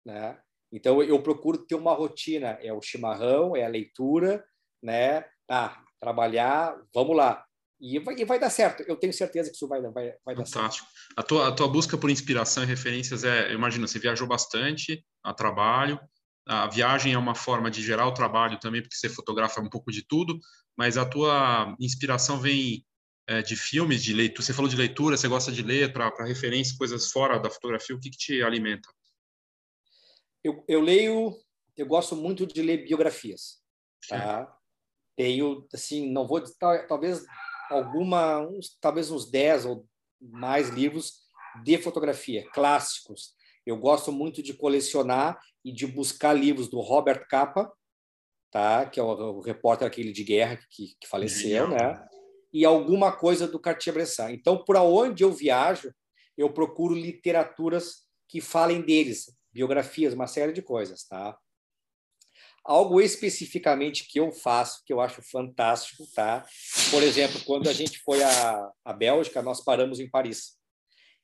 Né? 0.06 0.40
Então, 0.72 1.02
eu 1.02 1.24
procuro 1.24 1.66
ter 1.66 1.74
uma 1.74 1.96
rotina. 1.96 2.50
É 2.62 2.72
o 2.72 2.84
chimarrão, 2.84 3.56
é 3.56 3.66
a 3.66 3.68
leitura, 3.68 4.46
né? 4.80 5.26
Ah, 5.50 5.84
trabalhar, 6.00 6.80
vamos 6.94 7.18
lá. 7.18 7.49
E 7.82 7.98
vai, 8.00 8.16
e 8.16 8.26
vai 8.26 8.40
dar 8.40 8.50
certo. 8.50 8.84
Eu 8.84 8.98
tenho 8.98 9.14
certeza 9.14 9.50
que 9.50 9.56
isso 9.56 9.68
vai, 9.68 9.82
vai, 9.82 10.14
vai 10.26 10.36
dar 10.36 10.46
certo. 10.46 10.84
A 11.16 11.24
tua, 11.24 11.48
a 11.48 11.52
tua 11.52 11.68
busca 11.68 11.98
por 11.98 12.10
inspiração 12.10 12.64
e 12.64 12.68
referências 12.68 13.24
é, 13.24 13.54
imagina, 13.54 13.88
você 13.88 14.00
viajou 14.00 14.28
bastante 14.28 15.04
a 15.24 15.34
trabalho, 15.34 16.00
a 16.46 16.68
viagem 16.68 17.14
é 17.14 17.18
uma 17.18 17.36
forma 17.36 17.70
de 17.70 17.82
gerar 17.82 18.08
o 18.08 18.14
trabalho 18.14 18.60
também, 18.60 18.82
porque 18.82 18.96
você 18.96 19.08
fotografa 19.08 19.62
um 19.62 19.70
pouco 19.70 19.92
de 19.92 20.06
tudo, 20.06 20.40
mas 20.76 20.98
a 20.98 21.06
tua 21.06 21.76
inspiração 21.80 22.40
vem 22.40 22.84
é, 23.28 23.44
de 23.44 23.56
filmes, 23.56 24.04
de 24.04 24.14
leitura? 24.14 24.42
Você 24.42 24.54
falou 24.54 24.68
de 24.68 24.76
leitura, 24.76 25.16
você 25.16 25.28
gosta 25.28 25.52
de 25.52 25.62
ler 25.62 25.94
para 25.94 26.26
referência, 26.26 26.76
coisas 26.76 27.12
fora 27.12 27.38
da 27.38 27.52
fotografia, 27.52 27.96
o 27.96 28.00
que, 28.00 28.10
que 28.10 28.18
te 28.18 28.42
alimenta? 28.42 28.90
Eu, 30.44 30.64
eu, 30.68 30.82
leio, 30.82 31.38
eu 31.78 31.86
gosto 31.86 32.16
muito 32.16 32.48
de 32.48 32.62
ler 32.64 32.84
biografias, 32.84 33.62
tá? 34.08 34.52
Tenho, 35.16 35.68
assim, 35.72 36.12
não 36.12 36.26
vou, 36.26 36.42
talvez 36.88 37.24
alguma, 37.70 38.40
uns, 38.40 38.78
talvez 38.80 39.12
uns 39.12 39.30
10 39.30 39.66
ou 39.66 39.88
mais 40.22 40.70
livros 40.70 41.22
de 41.64 41.78
fotografia, 41.78 42.48
clássicos. 42.52 43.34
Eu 43.66 43.78
gosto 43.78 44.12
muito 44.12 44.42
de 44.42 44.54
colecionar 44.54 45.40
e 45.64 45.72
de 45.72 45.86
buscar 45.86 46.34
livros 46.34 46.70
do 46.70 46.80
Robert 46.80 47.28
Capa, 47.28 47.72
tá? 48.52 48.86
que 48.86 49.00
é 49.00 49.04
o, 49.04 49.38
o 49.38 49.42
repórter 49.42 49.88
aquele 49.88 50.12
de 50.12 50.24
guerra 50.24 50.60
que, 50.70 50.96
que 51.00 51.08
faleceu, 51.08 51.68
né? 51.68 52.08
e 52.52 52.66
alguma 52.66 53.12
coisa 53.12 53.48
do 53.48 53.60
Cartier-Bresson. 53.60 54.30
Então, 54.30 54.64
por 54.64 54.76
onde 54.78 55.24
eu 55.24 55.32
viajo, 55.32 55.94
eu 56.38 56.52
procuro 56.52 56.96
literaturas 56.96 58.08
que 58.28 58.42
falem 58.42 58.82
deles, 58.82 59.36
biografias, 59.52 60.14
uma 60.14 60.28
série 60.28 60.54
de 60.54 60.62
coisas, 60.62 61.04
tá? 61.04 61.38
Algo 62.70 63.02
especificamente 63.02 64.08
que 64.08 64.20
eu 64.20 64.32
faço, 64.32 64.84
que 64.86 64.94
eu 64.94 65.02
acho 65.02 65.24
fantástico, 65.24 66.06
tá? 66.14 66.46
Por 66.92 67.02
exemplo, 67.02 67.42
quando 67.44 67.68
a 67.68 67.74
gente 67.74 67.98
foi 67.98 68.22
à, 68.22 68.72
à 68.86 68.94
Bélgica, 68.94 69.42
nós 69.42 69.60
paramos 69.64 70.00
em 70.00 70.08
Paris. 70.08 70.56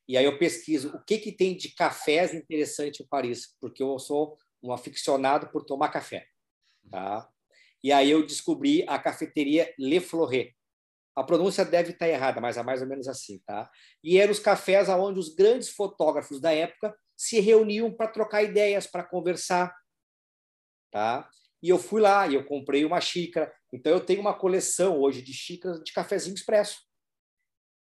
E 0.07 0.17
aí 0.17 0.25
eu 0.25 0.39
pesquiso 0.39 0.89
o 0.89 1.03
que, 1.03 1.19
que 1.19 1.31
tem 1.31 1.55
de 1.55 1.69
cafés 1.75 2.33
interessante 2.33 3.03
em 3.03 3.07
Paris, 3.07 3.55
porque 3.61 3.83
eu 3.83 3.99
sou 3.99 4.35
um 4.63 4.73
aficionado 4.73 5.51
por 5.51 5.63
tomar 5.63 5.89
café. 5.89 6.25
Tá? 6.89 7.29
E 7.83 7.91
aí 7.91 8.09
eu 8.09 8.25
descobri 8.25 8.83
a 8.87 8.97
cafeteria 8.97 9.71
Le 9.77 9.99
Fleuret. 9.99 10.51
A 11.15 11.23
pronúncia 11.23 11.63
deve 11.63 11.91
estar 11.91 12.09
errada, 12.09 12.41
mas 12.41 12.57
é 12.57 12.63
mais 12.63 12.81
ou 12.81 12.87
menos 12.87 13.07
assim, 13.07 13.39
tá? 13.45 13.69
E 14.03 14.17
eram 14.17 14.31
os 14.31 14.39
cafés 14.39 14.89
aonde 14.89 15.19
os 15.19 15.29
grandes 15.35 15.69
fotógrafos 15.69 16.41
da 16.41 16.51
época 16.51 16.97
se 17.15 17.39
reuniam 17.39 17.93
para 17.93 18.07
trocar 18.07 18.41
ideias, 18.41 18.87
para 18.87 19.03
conversar, 19.03 19.71
tá? 20.95 21.29
E 21.61 21.67
eu 21.67 21.77
fui 21.77 21.99
lá 21.99 22.25
e 22.25 22.35
eu 22.35 22.45
comprei 22.45 22.85
uma 22.85 23.01
xícara. 23.01 23.53
Então 23.73 23.91
eu 23.91 23.99
tenho 23.99 24.21
uma 24.21 24.33
coleção 24.33 24.97
hoje 24.97 25.21
de 25.21 25.33
xícaras 25.33 25.83
de 25.83 25.91
cafezinho 25.91 26.33
expresso 26.33 26.79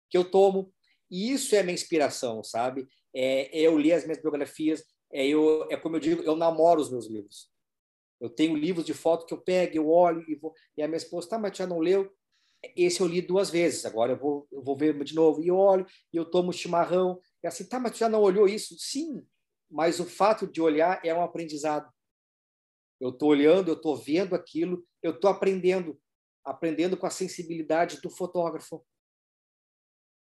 que 0.09 0.17
eu 0.17 0.23
tomo. 0.23 0.73
E 1.11 1.33
isso 1.33 1.53
é 1.53 1.61
minha 1.61 1.73
inspiração, 1.73 2.41
sabe? 2.41 2.87
É, 3.13 3.49
eu 3.59 3.75
ler 3.75 3.91
as 3.91 4.05
minhas 4.05 4.21
biografias, 4.21 4.85
é, 5.11 5.27
eu, 5.27 5.67
é 5.69 5.75
como 5.75 5.97
eu 5.97 5.99
digo, 5.99 6.23
eu 6.23 6.37
namoro 6.37 6.79
os 6.79 6.89
meus 6.89 7.09
livros. 7.09 7.51
Eu 8.21 8.29
tenho 8.29 8.55
livros 8.55 8.85
de 8.85 8.93
foto 8.93 9.25
que 9.25 9.33
eu 9.33 9.41
pego, 9.41 9.75
eu 9.75 9.89
olho 9.89 10.23
e, 10.29 10.35
vou, 10.35 10.53
e 10.77 10.81
a 10.81 10.87
minha 10.87 10.95
esposa, 10.95 11.27
tá, 11.27 11.37
mas 11.37 11.57
já 11.57 11.67
não 11.67 11.79
leu? 11.79 12.09
Esse 12.73 13.01
eu 13.01 13.07
li 13.07 13.21
duas 13.21 13.49
vezes, 13.49 13.85
agora 13.85 14.13
eu 14.13 14.17
vou, 14.17 14.47
eu 14.49 14.63
vou 14.63 14.77
ver 14.77 14.97
de 15.03 15.13
novo. 15.13 15.43
E 15.43 15.49
eu 15.49 15.57
olho, 15.57 15.85
e 16.13 16.15
eu 16.15 16.23
tomo 16.23 16.53
chimarrão. 16.53 17.19
É 17.43 17.49
assim, 17.49 17.67
tá, 17.67 17.81
mas 17.81 17.97
já 17.97 18.07
não 18.07 18.21
olhou 18.21 18.47
isso? 18.47 18.77
Sim, 18.79 19.27
mas 19.69 19.99
o 19.99 20.05
fato 20.05 20.47
de 20.47 20.61
olhar 20.61 21.01
é 21.03 21.13
um 21.13 21.21
aprendizado. 21.21 21.91
Eu 22.99 23.09
estou 23.09 23.29
olhando, 23.29 23.69
eu 23.69 23.75
estou 23.75 23.95
vendo 23.95 24.35
aquilo, 24.35 24.85
eu 25.01 25.11
estou 25.11 25.29
aprendendo, 25.29 25.99
aprendendo 26.43 26.95
com 26.95 27.05
a 27.05 27.09
sensibilidade 27.09 28.01
do 28.01 28.09
fotógrafo. 28.09 28.85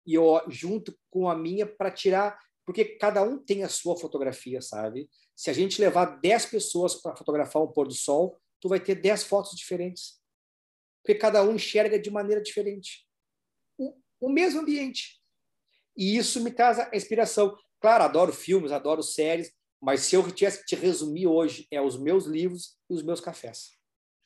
E 0.06 0.14
eu 0.14 0.40
junto 0.48 0.96
com 1.10 1.28
a 1.28 1.36
minha 1.36 1.66
para 1.66 1.90
tirar, 1.90 2.38
porque 2.64 2.84
cada 2.84 3.22
um 3.22 3.38
tem 3.38 3.64
a 3.64 3.68
sua 3.68 3.96
fotografia, 3.96 4.60
sabe? 4.60 5.08
Se 5.34 5.50
a 5.50 5.52
gente 5.52 5.80
levar 5.80 6.20
10 6.20 6.46
pessoas 6.46 6.94
para 6.94 7.16
fotografar 7.16 7.62
um 7.62 7.72
pôr 7.72 7.86
do 7.86 7.94
sol, 7.94 8.40
tu 8.60 8.68
vai 8.68 8.80
ter 8.80 8.94
10 8.94 9.24
fotos 9.24 9.56
diferentes. 9.56 10.20
Porque 11.02 11.18
cada 11.18 11.42
um 11.42 11.54
enxerga 11.54 11.98
de 11.98 12.10
maneira 12.10 12.40
diferente. 12.40 13.06
O, 13.76 13.94
o 14.20 14.28
mesmo 14.28 14.60
ambiente. 14.60 15.20
E 15.96 16.16
isso 16.16 16.40
me 16.40 16.50
traz 16.50 16.78
a 16.78 16.90
inspiração. 16.94 17.56
Claro, 17.80 18.04
adoro 18.04 18.32
filmes, 18.32 18.70
adoro 18.70 19.02
séries, 19.02 19.52
mas 19.82 20.00
se 20.00 20.14
eu 20.14 20.30
tivesse 20.30 20.60
que 20.60 20.66
te 20.66 20.76
resumir 20.76 21.26
hoje, 21.26 21.66
é 21.70 21.80
os 21.80 21.98
meus 21.98 22.24
livros 22.26 22.76
e 22.88 22.94
os 22.94 23.02
meus 23.02 23.20
cafés. 23.20 23.70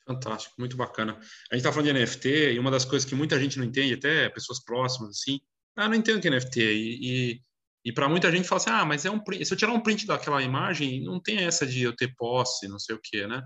Fantástico, 0.05 0.55
muito 0.59 0.77
bacana. 0.77 1.13
A 1.13 1.55
gente 1.55 1.57
está 1.57 1.71
falando 1.71 1.91
de 1.91 1.99
NFT 1.99 2.53
e 2.53 2.59
uma 2.59 2.69
das 2.69 2.85
coisas 2.85 3.09
que 3.09 3.15
muita 3.15 3.39
gente 3.39 3.57
não 3.57 3.65
entende, 3.65 3.95
até 3.95 4.29
pessoas 4.29 4.63
próximas, 4.63 5.09
assim, 5.09 5.39
ah, 5.75 5.89
não 5.89 5.95
entendo 5.95 6.17
o 6.17 6.21
que 6.21 6.27
é 6.27 6.31
NFT. 6.31 6.61
E, 6.61 6.99
e, 7.01 7.41
e 7.85 7.91
para 7.91 8.07
muita 8.07 8.31
gente 8.31 8.47
fala 8.47 8.61
assim, 8.61 8.69
ah, 8.69 8.85
mas 8.85 9.03
é 9.03 9.11
um 9.11 9.19
print. 9.19 9.43
se 9.45 9.53
eu 9.53 9.57
tirar 9.57 9.73
um 9.73 9.81
print 9.81 10.05
daquela 10.05 10.41
imagem, 10.41 11.03
não 11.03 11.19
tem 11.19 11.39
essa 11.39 11.65
de 11.65 11.81
eu 11.81 11.95
ter 11.95 12.13
posse, 12.15 12.67
não 12.67 12.79
sei 12.79 12.95
o 12.95 13.01
quê, 13.03 13.25
né? 13.25 13.41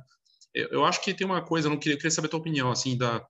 Eu, 0.53 0.67
eu 0.69 0.85
acho 0.85 1.01
que 1.01 1.13
tem 1.13 1.25
uma 1.25 1.41
coisa, 1.41 1.67
eu 1.67 1.71
não 1.71 1.79
queria, 1.79 1.93
eu 1.93 1.97
queria 1.97 2.11
saber 2.11 2.27
a 2.27 2.31
tua 2.31 2.39
opinião, 2.39 2.69
assim, 2.69 2.97
da, 2.97 3.25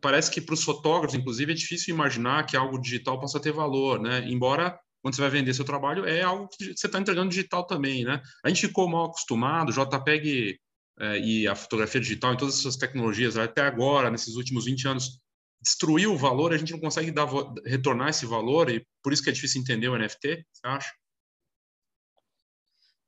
parece 0.00 0.30
que 0.30 0.40
para 0.40 0.54
os 0.54 0.62
fotógrafos, 0.62 1.18
inclusive, 1.18 1.52
é 1.52 1.54
difícil 1.54 1.94
imaginar 1.94 2.44
que 2.46 2.56
algo 2.56 2.80
digital 2.80 3.18
possa 3.18 3.40
ter 3.40 3.52
valor, 3.52 4.00
né? 4.00 4.28
Embora 4.28 4.78
quando 5.02 5.14
você 5.14 5.22
vai 5.22 5.30
vender 5.30 5.54
seu 5.54 5.64
trabalho, 5.64 6.06
é 6.06 6.22
algo 6.22 6.48
que 6.48 6.76
você 6.76 6.86
está 6.86 6.98
entregando 6.98 7.30
digital 7.30 7.66
também, 7.66 8.04
né? 8.04 8.20
A 8.44 8.48
gente 8.48 8.66
ficou 8.66 8.88
mal 8.88 9.06
acostumado, 9.06 9.72
JPEG 9.72 10.58
é, 10.98 11.18
e 11.18 11.48
a 11.48 11.54
fotografia 11.54 12.00
digital, 12.00 12.34
em 12.34 12.36
todas 12.36 12.58
essas 12.58 12.76
tecnologias, 12.76 13.36
até 13.36 13.62
agora, 13.62 14.10
nesses 14.10 14.36
últimos 14.36 14.66
20 14.66 14.88
anos, 14.88 15.20
destruiu 15.62 16.12
o 16.12 16.16
valor, 16.16 16.52
a 16.52 16.58
gente 16.58 16.72
não 16.72 16.80
consegue 16.80 17.10
dar, 17.10 17.26
retornar 17.64 18.08
esse 18.08 18.26
valor, 18.26 18.70
e 18.70 18.86
por 19.02 19.12
isso 19.12 19.22
que 19.22 19.30
é 19.30 19.32
difícil 19.32 19.60
entender 19.60 19.88
o 19.88 19.98
NFT, 19.98 20.44
você 20.52 20.66
acha? 20.66 20.90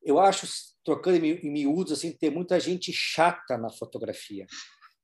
Eu 0.02 0.18
acho, 0.18 0.46
trocando 0.84 1.24
em 1.24 1.50
miúdos, 1.50 1.92
assim, 1.92 2.12
tem 2.12 2.30
muita 2.30 2.58
gente 2.58 2.92
chata 2.92 3.56
na 3.56 3.70
fotografia. 3.70 4.46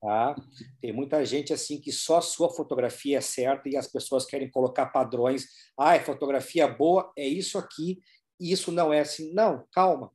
Tá? 0.01 0.37
Tem 0.81 0.93
muita 0.93 1.25
gente 1.25 1.53
assim 1.53 1.81
que 1.81 1.91
só 1.91 2.19
a 2.19 2.23
sua 2.23 2.51
fotografia 2.51 3.19
é 3.19 3.21
certa 3.21 3.69
e 3.69 3.77
as 3.77 3.89
pessoas 3.89 4.25
querem 4.25 4.51
colocar 4.51 4.87
padrões. 4.87 5.47
Ah, 5.79 5.97
é 5.97 6.01
fotografia 6.01 6.69
boa, 6.69 7.13
é 7.17 7.27
isso 7.27 7.59
aqui, 7.59 8.01
e 8.41 8.53
isso 8.53 8.71
não 8.71 8.93
é 8.93 9.01
assim. 9.01 9.33
Não, 9.33 9.67
calma. 9.73 10.13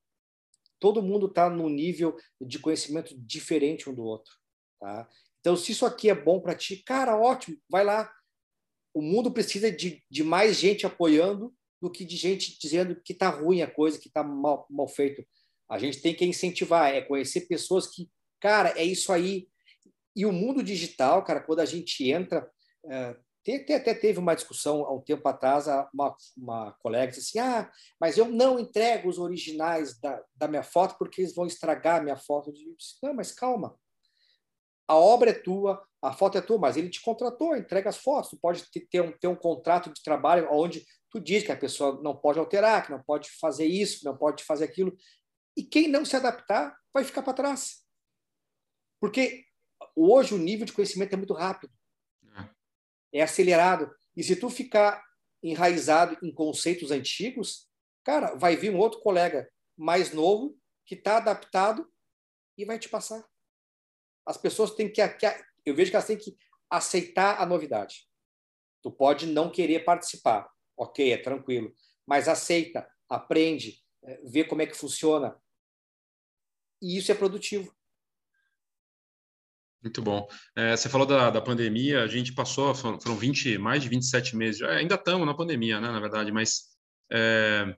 Todo 0.79 1.01
mundo 1.01 1.27
está 1.27 1.49
num 1.49 1.69
nível 1.69 2.15
de 2.41 2.59
conhecimento 2.59 3.13
diferente 3.17 3.89
um 3.89 3.93
do 3.93 4.03
outro. 4.03 4.33
Tá? 4.79 5.07
Então, 5.39 5.57
se 5.57 5.73
isso 5.73 5.85
aqui 5.85 6.09
é 6.09 6.15
bom 6.15 6.39
para 6.39 6.55
ti, 6.55 6.77
cara, 6.77 7.17
ótimo, 7.17 7.57
vai 7.69 7.83
lá. 7.83 8.09
O 8.93 9.01
mundo 9.01 9.31
precisa 9.31 9.71
de, 9.71 10.01
de 10.09 10.23
mais 10.23 10.57
gente 10.57 10.85
apoiando 10.85 11.53
do 11.81 11.91
que 11.91 12.05
de 12.05 12.15
gente 12.15 12.57
dizendo 12.57 12.95
que 13.03 13.11
está 13.11 13.29
ruim 13.29 13.61
a 13.61 13.69
coisa, 13.69 13.99
que 13.99 14.07
está 14.07 14.23
mal, 14.23 14.65
mal 14.69 14.87
feito. 14.87 15.25
A 15.69 15.77
gente 15.77 16.01
tem 16.01 16.15
que 16.15 16.23
incentivar, 16.23 16.93
é 16.93 17.01
conhecer 17.01 17.41
pessoas 17.41 17.87
que, 17.87 18.09
cara, 18.39 18.69
é 18.77 18.85
isso 18.85 19.11
aí, 19.11 19.49
e 20.15 20.25
o 20.25 20.31
mundo 20.31 20.63
digital, 20.63 21.23
cara, 21.23 21.41
quando 21.41 21.59
a 21.59 21.65
gente 21.65 22.09
entra, 22.09 22.49
é, 22.85 23.15
até 23.75 23.93
teve 23.93 24.19
uma 24.19 24.35
discussão 24.35 24.85
há 24.85 24.93
um 24.93 25.01
tempo 25.01 25.27
atrás, 25.27 25.65
uma, 25.93 26.15
uma 26.37 26.71
colega 26.73 27.11
disse 27.11 27.37
assim, 27.37 27.47
ah, 27.47 27.71
mas 27.99 28.17
eu 28.17 28.29
não 28.29 28.59
entrego 28.59 29.09
os 29.09 29.17
originais 29.17 29.99
da, 29.99 30.23
da 30.35 30.47
minha 30.47 30.63
foto 30.63 30.97
porque 30.97 31.21
eles 31.21 31.35
vão 31.35 31.45
estragar 31.45 31.99
a 31.99 32.03
minha 32.03 32.15
foto. 32.15 32.49
Eu 32.49 32.53
disse, 32.53 32.97
não, 33.01 33.13
mas 33.13 33.31
calma, 33.31 33.75
a 34.87 34.95
obra 34.95 35.31
é 35.31 35.33
tua, 35.33 35.83
a 36.01 36.13
foto 36.13 36.37
é 36.37 36.41
tua, 36.41 36.57
mas 36.57 36.77
ele 36.77 36.89
te 36.89 37.01
contratou, 37.01 37.55
entrega 37.55 37.89
as 37.89 37.97
fotos, 37.97 38.29
tu 38.29 38.37
pode 38.37 38.63
ter 38.89 39.01
um, 39.01 39.11
ter 39.11 39.27
um 39.27 39.35
contrato 39.35 39.91
de 39.91 40.01
trabalho 40.03 40.47
onde 40.51 40.85
tu 41.09 41.19
diz 41.19 41.43
que 41.43 41.51
a 41.51 41.57
pessoa 41.57 42.01
não 42.01 42.15
pode 42.15 42.39
alterar, 42.39 42.85
que 42.85 42.91
não 42.91 43.01
pode 43.01 43.29
fazer 43.39 43.65
isso, 43.65 43.99
que 43.99 44.05
não 44.05 44.17
pode 44.17 44.43
fazer 44.43 44.65
aquilo, 44.65 44.95
e 45.55 45.63
quem 45.63 45.87
não 45.87 46.03
se 46.05 46.15
adaptar 46.15 46.75
vai 46.93 47.03
ficar 47.03 47.21
para 47.21 47.33
trás. 47.33 47.83
Porque 48.99 49.45
hoje 49.95 50.33
o 50.33 50.37
nível 50.37 50.65
de 50.65 50.73
conhecimento 50.73 51.13
é 51.13 51.17
muito 51.17 51.33
rápido, 51.33 51.73
é. 53.11 53.21
acelerado. 53.21 53.93
E 54.15 54.23
se 54.23 54.35
tu 54.35 54.49
ficar 54.49 55.03
enraizado 55.41 56.17
em 56.23 56.33
conceitos 56.33 56.91
antigos, 56.91 57.67
cara, 58.03 58.35
vai 58.35 58.55
vir 58.55 58.71
um 58.71 58.77
outro 58.77 59.01
colega 59.01 59.49
mais 59.75 60.13
novo 60.13 60.57
que 60.85 60.95
está 60.95 61.17
adaptado 61.17 61.91
e 62.57 62.65
vai 62.65 62.79
te 62.79 62.89
passar. 62.89 63.23
As 64.25 64.37
pessoas 64.37 64.71
têm 64.71 64.91
que, 64.91 65.01
eu 65.65 65.75
vejo 65.75 65.91
que 65.91 65.95
elas 65.95 66.07
têm 66.07 66.17
que 66.17 66.37
aceitar 66.69 67.41
a 67.41 67.45
novidade. 67.45 68.07
Tu 68.81 68.91
pode 68.91 69.27
não 69.27 69.51
querer 69.51 69.83
participar, 69.83 70.49
ok, 70.77 71.11
é 71.11 71.17
tranquilo, 71.17 71.73
mas 72.05 72.27
aceita, 72.27 72.89
aprende, 73.09 73.81
é, 74.03 74.21
vê 74.23 74.43
como 74.43 74.61
é 74.61 74.65
que 74.65 74.75
funciona. 74.75 75.39
E 76.81 76.97
isso 76.97 77.11
é 77.11 77.15
produtivo. 77.15 77.73
Muito 79.83 80.01
bom. 80.01 80.25
É, 80.55 80.77
você 80.77 80.87
falou 80.87 81.05
da, 81.05 81.29
da 81.29 81.41
pandemia, 81.41 82.03
a 82.03 82.07
gente 82.07 82.33
passou, 82.33 82.73
foram 82.73 83.17
20, 83.17 83.57
mais 83.57 83.83
de 83.83 83.89
27 83.89 84.35
meses, 84.35 84.61
ainda 84.61 84.95
estamos 84.95 85.27
na 85.27 85.35
pandemia, 85.35 85.81
né, 85.81 85.91
na 85.91 85.99
verdade, 85.99 86.31
mas 86.31 86.69
é, 87.11 87.75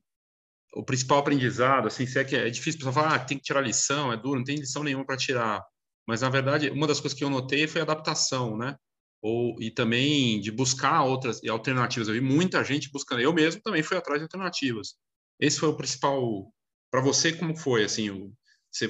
o 0.75 0.83
principal 0.83 1.17
aprendizado, 1.17 1.87
assim, 1.87 2.05
se 2.05 2.19
é 2.19 2.23
que 2.23 2.35
é 2.35 2.47
difícil, 2.47 2.77
a 2.77 2.85
pessoa 2.85 2.93
falar, 2.93 3.15
ah, 3.15 3.19
tem 3.19 3.39
que 3.39 3.43
tirar 3.43 3.61
lição, 3.61 4.13
é 4.13 4.17
duro, 4.17 4.37
não 4.37 4.43
tem 4.43 4.57
lição 4.57 4.83
nenhuma 4.83 5.03
para 5.03 5.17
tirar, 5.17 5.65
mas 6.07 6.21
na 6.21 6.29
verdade, 6.29 6.69
uma 6.69 6.85
das 6.85 6.99
coisas 6.99 7.17
que 7.17 7.23
eu 7.23 7.29
notei 7.29 7.67
foi 7.67 7.81
a 7.81 7.83
adaptação, 7.83 8.55
né, 8.55 8.75
ou, 9.19 9.59
e 9.59 9.71
também 9.71 10.39
de 10.39 10.51
buscar 10.51 11.01
outras 11.03 11.43
alternativas, 11.45 12.07
eu 12.07 12.13
vi 12.13 12.21
muita 12.21 12.63
gente 12.63 12.91
buscando, 12.91 13.21
eu 13.21 13.33
mesmo 13.33 13.61
também 13.63 13.81
fui 13.81 13.97
atrás 13.97 14.19
de 14.19 14.25
alternativas. 14.25 14.93
Esse 15.39 15.59
foi 15.59 15.69
o 15.69 15.75
principal, 15.75 16.53
para 16.91 17.01
você, 17.01 17.33
como 17.33 17.57
foi, 17.57 17.83
assim, 17.83 18.31
você 18.71 18.87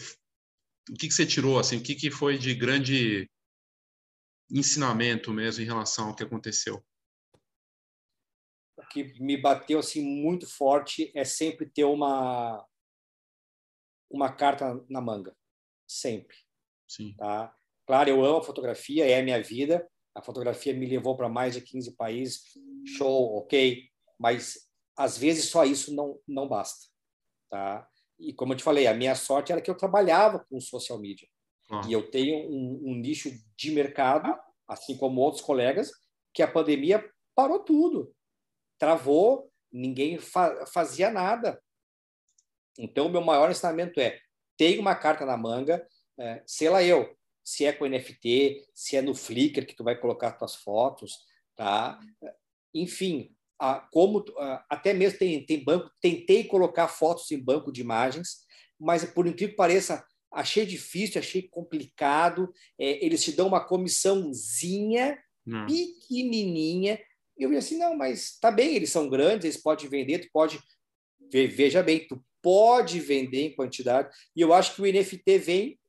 o 0.89 0.93
que, 0.93 1.07
que 1.07 1.13
você 1.13 1.25
tirou, 1.25 1.59
assim, 1.59 1.77
o 1.77 1.83
que, 1.83 1.95
que 1.95 2.11
foi 2.11 2.37
de 2.37 2.53
grande 2.53 3.29
ensinamento 4.49 5.33
mesmo 5.33 5.63
em 5.63 5.65
relação 5.65 6.09
ao 6.09 6.15
que 6.15 6.23
aconteceu? 6.23 6.83
que 8.95 9.19
me 9.19 9.35
bateu 9.35 9.79
assim 9.79 10.01
muito 10.01 10.47
forte 10.47 11.11
é 11.13 11.23
sempre 11.23 11.65
ter 11.65 11.83
uma 11.83 12.65
uma 14.09 14.31
carta 14.31 14.81
na 14.87 15.01
manga, 15.01 15.35
sempre. 15.85 16.37
Sim. 16.87 17.13
Tá? 17.17 17.53
Claro, 17.85 18.09
eu 18.09 18.23
amo 18.23 18.37
a 18.37 18.43
fotografia, 18.43 19.05
é 19.05 19.19
a 19.19 19.23
minha 19.23 19.41
vida. 19.41 19.85
A 20.15 20.21
fotografia 20.21 20.73
me 20.73 20.85
levou 20.85 21.17
para 21.17 21.27
mais 21.27 21.55
de 21.55 21.61
15 21.61 21.95
países. 21.95 22.41
Show, 22.85 23.37
ok. 23.37 23.89
Mas 24.17 24.69
às 24.95 25.17
vezes 25.17 25.49
só 25.49 25.65
isso 25.65 25.93
não 25.93 26.17
não 26.25 26.47
basta, 26.47 26.87
tá? 27.49 27.89
E 28.19 28.33
como 28.33 28.53
eu 28.53 28.57
te 28.57 28.63
falei, 28.63 28.87
a 28.87 28.93
minha 28.93 29.15
sorte 29.15 29.51
era 29.51 29.61
que 29.61 29.69
eu 29.69 29.77
trabalhava 29.77 30.45
com 30.49 30.59
social 30.59 30.99
media. 30.99 31.27
Ah. 31.69 31.81
E 31.87 31.93
eu 31.93 32.09
tenho 32.09 32.49
um, 32.49 32.91
um 32.91 32.95
nicho 32.95 33.31
de 33.57 33.71
mercado, 33.71 34.33
assim 34.67 34.95
como 34.97 35.21
outros 35.21 35.43
colegas, 35.43 35.91
que 36.33 36.41
a 36.41 36.47
pandemia 36.47 37.03
parou 37.35 37.59
tudo 37.59 38.15
travou, 38.77 39.51
ninguém 39.71 40.17
fa 40.17 40.65
fazia 40.67 41.09
nada. 41.09 41.61
Então, 42.77 43.07
o 43.07 43.09
meu 43.09 43.21
maior 43.21 43.49
ensinamento 43.49 43.99
é: 43.99 44.19
tem 44.57 44.79
uma 44.79 44.95
carta 44.95 45.25
na 45.25 45.37
manga, 45.37 45.85
é, 46.19 46.43
sei 46.45 46.69
lá 46.69 46.83
eu, 46.83 47.15
se 47.43 47.65
é 47.65 47.73
com 47.73 47.85
NFT, 47.85 48.67
se 48.73 48.95
é 48.95 49.01
no 49.01 49.15
Flickr 49.15 49.65
que 49.65 49.75
tu 49.75 49.83
vai 49.83 49.99
colocar 49.99 50.33
tuas 50.33 50.55
fotos, 50.55 51.17
tá? 51.55 51.99
Enfim, 52.73 53.34
a, 53.59 53.79
como 53.91 54.25
a, 54.37 54.65
até 54.69 54.93
mesmo 54.93 55.19
tem, 55.19 55.45
tem 55.45 55.63
banco, 55.63 55.89
tentei 56.01 56.43
colocar 56.43 56.87
fotos 56.87 57.31
em 57.31 57.39
banco 57.39 57.71
de 57.71 57.81
imagens, 57.81 58.45
mas 58.79 59.03
por 59.05 59.25
incrível 59.27 59.51
que 59.51 59.55
pareça, 59.55 60.05
achei 60.31 60.65
difícil, 60.65 61.19
achei 61.19 61.43
complicado. 61.43 62.51
É, 62.77 63.05
eles 63.05 63.23
te 63.23 63.31
dão 63.31 63.47
uma 63.47 63.65
comissãozinha 63.65 65.17
Não. 65.45 65.65
pequenininha 65.65 66.99
e 67.37 67.43
eu 67.43 67.49
vi 67.49 67.57
assim, 67.57 67.77
não, 67.77 67.95
mas 67.95 68.37
tá 68.39 68.49
bem, 68.49 68.75
eles 68.75 68.89
são 68.89 69.09
grandes, 69.09 69.45
eles 69.45 69.61
podem 69.61 69.89
vender, 69.89 70.19
tu 70.19 70.29
pode... 70.31 70.59
Veja 71.31 71.83
bem, 71.83 72.07
tu 72.07 72.23
pode 72.41 72.99
vender 72.99 73.41
em 73.41 73.55
quantidade. 73.55 74.15
E 74.35 74.39
eu 74.39 74.53
acho 74.53 74.75
que 74.75 74.81
o 74.81 74.85
NFT 74.85 75.37
vem 75.39 75.79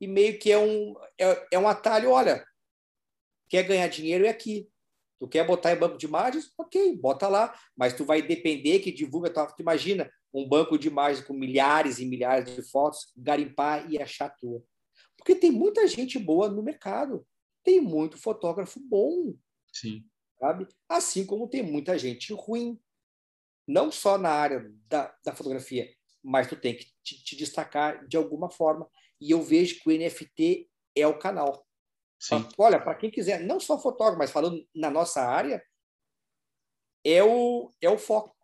e 0.00 0.06
meio 0.06 0.38
que 0.38 0.50
é 0.50 0.58
um, 0.58 0.94
é, 1.18 1.46
é 1.52 1.58
um 1.58 1.68
atalho, 1.68 2.10
olha, 2.10 2.46
quer 3.48 3.64
ganhar 3.64 3.88
dinheiro 3.88 4.24
é 4.24 4.28
aqui. 4.28 4.68
Tu 5.18 5.28
quer 5.28 5.46
botar 5.46 5.72
em 5.72 5.78
banco 5.78 5.96
de 5.96 6.06
imagens? 6.06 6.52
Ok, 6.58 6.96
bota 6.96 7.28
lá. 7.28 7.58
Mas 7.76 7.94
tu 7.94 8.04
vai 8.04 8.20
depender 8.20 8.80
que 8.80 8.92
divulga. 8.92 9.30
Tu 9.30 9.60
imagina 9.60 10.10
um 10.32 10.48
banco 10.48 10.78
de 10.78 10.88
imagens 10.88 11.26
com 11.26 11.32
milhares 11.32 11.98
e 11.98 12.04
milhares 12.04 12.54
de 12.54 12.62
fotos, 12.62 13.12
garimpar 13.16 13.90
e 13.90 14.00
achar 14.00 14.28
tua. 14.30 14.62
Porque 15.16 15.34
tem 15.34 15.50
muita 15.50 15.86
gente 15.86 16.18
boa 16.18 16.48
no 16.48 16.62
mercado. 16.62 17.26
Tem 17.64 17.80
muito 17.80 18.18
fotógrafo 18.18 18.78
bom. 18.80 19.34
Sim 19.72 20.04
sabe? 20.38 20.66
Assim 20.88 21.26
como 21.26 21.48
tem 21.48 21.62
muita 21.62 21.98
gente 21.98 22.32
ruim, 22.32 22.78
não 23.66 23.90
só 23.90 24.16
na 24.16 24.30
área 24.30 24.70
da, 24.88 25.14
da 25.24 25.34
fotografia, 25.34 25.92
mas 26.22 26.48
tu 26.48 26.56
tem 26.56 26.76
que 26.76 26.86
te, 27.02 27.22
te, 27.24 27.36
destacar 27.36 28.06
de 28.06 28.16
alguma 28.16 28.50
forma. 28.50 28.88
E 29.20 29.30
eu 29.30 29.42
vejo 29.42 29.80
que 29.80 29.88
o 29.88 29.92
NFT 29.92 30.68
é 30.94 31.06
o 31.06 31.18
canal. 31.18 31.65
Sim. 32.18 32.46
Olha, 32.56 32.80
para 32.80 32.94
quem 32.94 33.10
quiser, 33.10 33.40
não 33.40 33.60
só 33.60 33.78
fotógrafo, 33.78 34.18
mas 34.18 34.30
falando 34.30 34.66
na 34.74 34.90
nossa 34.90 35.22
área, 35.22 35.62
é 37.04 37.22
o, 37.22 37.70
é 37.80 37.88
o 37.88 37.98
foco. 37.98 38.34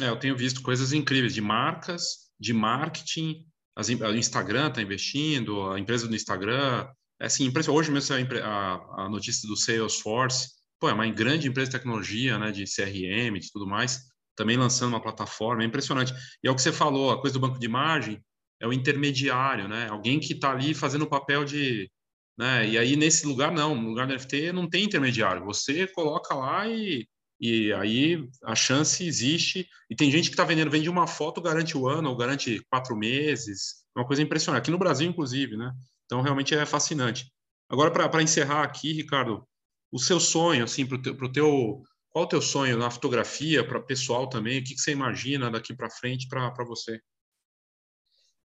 É, 0.00 0.08
eu 0.08 0.18
tenho 0.18 0.36
visto 0.36 0.62
coisas 0.62 0.92
incríveis 0.92 1.34
de 1.34 1.40
marcas, 1.40 2.30
de 2.38 2.52
marketing, 2.52 3.46
as, 3.74 3.88
o 3.88 4.14
Instagram 4.14 4.68
está 4.68 4.82
investindo, 4.82 5.70
a 5.70 5.78
empresa 5.78 6.06
do 6.06 6.14
Instagram. 6.14 6.88
É 7.20 7.26
assim, 7.26 7.52
hoje 7.68 7.90
mesmo 7.90 8.14
a, 8.42 9.04
a 9.04 9.08
notícia 9.08 9.48
do 9.48 9.56
Salesforce, 9.56 10.50
pô, 10.78 10.88
é 10.88 10.92
uma 10.92 11.08
grande 11.08 11.48
empresa 11.48 11.70
de 11.70 11.76
tecnologia, 11.76 12.38
né, 12.38 12.50
de 12.50 12.64
CRM, 12.64 13.38
de 13.38 13.50
tudo 13.52 13.66
mais, 13.66 14.00
também 14.36 14.56
lançando 14.56 14.90
uma 14.90 15.02
plataforma, 15.02 15.62
é 15.62 15.66
impressionante. 15.66 16.12
E 16.42 16.48
é 16.48 16.50
o 16.50 16.54
que 16.54 16.62
você 16.62 16.72
falou, 16.72 17.10
a 17.10 17.20
coisa 17.20 17.34
do 17.34 17.40
banco 17.40 17.58
de 17.58 17.66
imagem 17.66 18.22
é 18.60 18.66
o 18.66 18.72
intermediário, 18.72 19.68
né, 19.68 19.88
alguém 19.88 20.18
que 20.18 20.32
está 20.32 20.50
ali 20.50 20.74
fazendo 20.74 21.02
o 21.02 21.08
papel 21.08 21.44
de, 21.44 21.90
né, 22.36 22.68
e 22.68 22.78
aí 22.78 22.96
nesse 22.96 23.26
lugar 23.26 23.52
não, 23.52 23.74
no 23.74 23.90
lugar 23.90 24.06
do 24.06 24.14
NFT 24.14 24.52
não 24.52 24.68
tem 24.68 24.84
intermediário, 24.84 25.44
você 25.44 25.86
coloca 25.86 26.34
lá 26.34 26.66
e, 26.68 27.06
e 27.40 27.72
aí 27.74 28.28
a 28.44 28.54
chance 28.54 29.04
existe, 29.04 29.68
e 29.90 29.96
tem 29.96 30.10
gente 30.10 30.28
que 30.28 30.34
está 30.34 30.44
vendendo, 30.44 30.70
vende 30.70 30.88
uma 30.88 31.06
foto, 31.06 31.40
garante 31.40 31.76
o 31.76 31.88
ano, 31.88 32.08
ou 32.10 32.16
garante 32.16 32.64
quatro 32.70 32.96
meses, 32.96 33.84
é 33.96 34.00
uma 34.00 34.06
coisa 34.06 34.22
impressionante, 34.22 34.62
aqui 34.62 34.70
no 34.70 34.78
Brasil, 34.78 35.08
inclusive, 35.08 35.56
né, 35.56 35.72
então 36.06 36.22
realmente 36.22 36.54
é 36.54 36.64
fascinante. 36.64 37.30
Agora, 37.68 37.90
para 37.90 38.22
encerrar 38.22 38.62
aqui, 38.62 38.92
Ricardo, 38.92 39.48
o 39.90 39.98
seu 39.98 40.20
sonho, 40.20 40.64
assim, 40.64 40.86
para 40.86 40.96
o 40.96 41.02
teu, 41.02 41.32
teu, 41.32 41.82
qual 42.10 42.24
o 42.24 42.28
teu 42.28 42.42
sonho 42.42 42.78
na 42.78 42.90
fotografia, 42.90 43.66
para 43.66 43.80
pessoal 43.80 44.28
também? 44.28 44.58
O 44.58 44.64
que, 44.64 44.74
que 44.74 44.80
você 44.80 44.92
imagina 44.92 45.50
daqui 45.50 45.74
para 45.74 45.88
frente 45.90 46.28
para 46.28 46.64
você? 46.64 47.00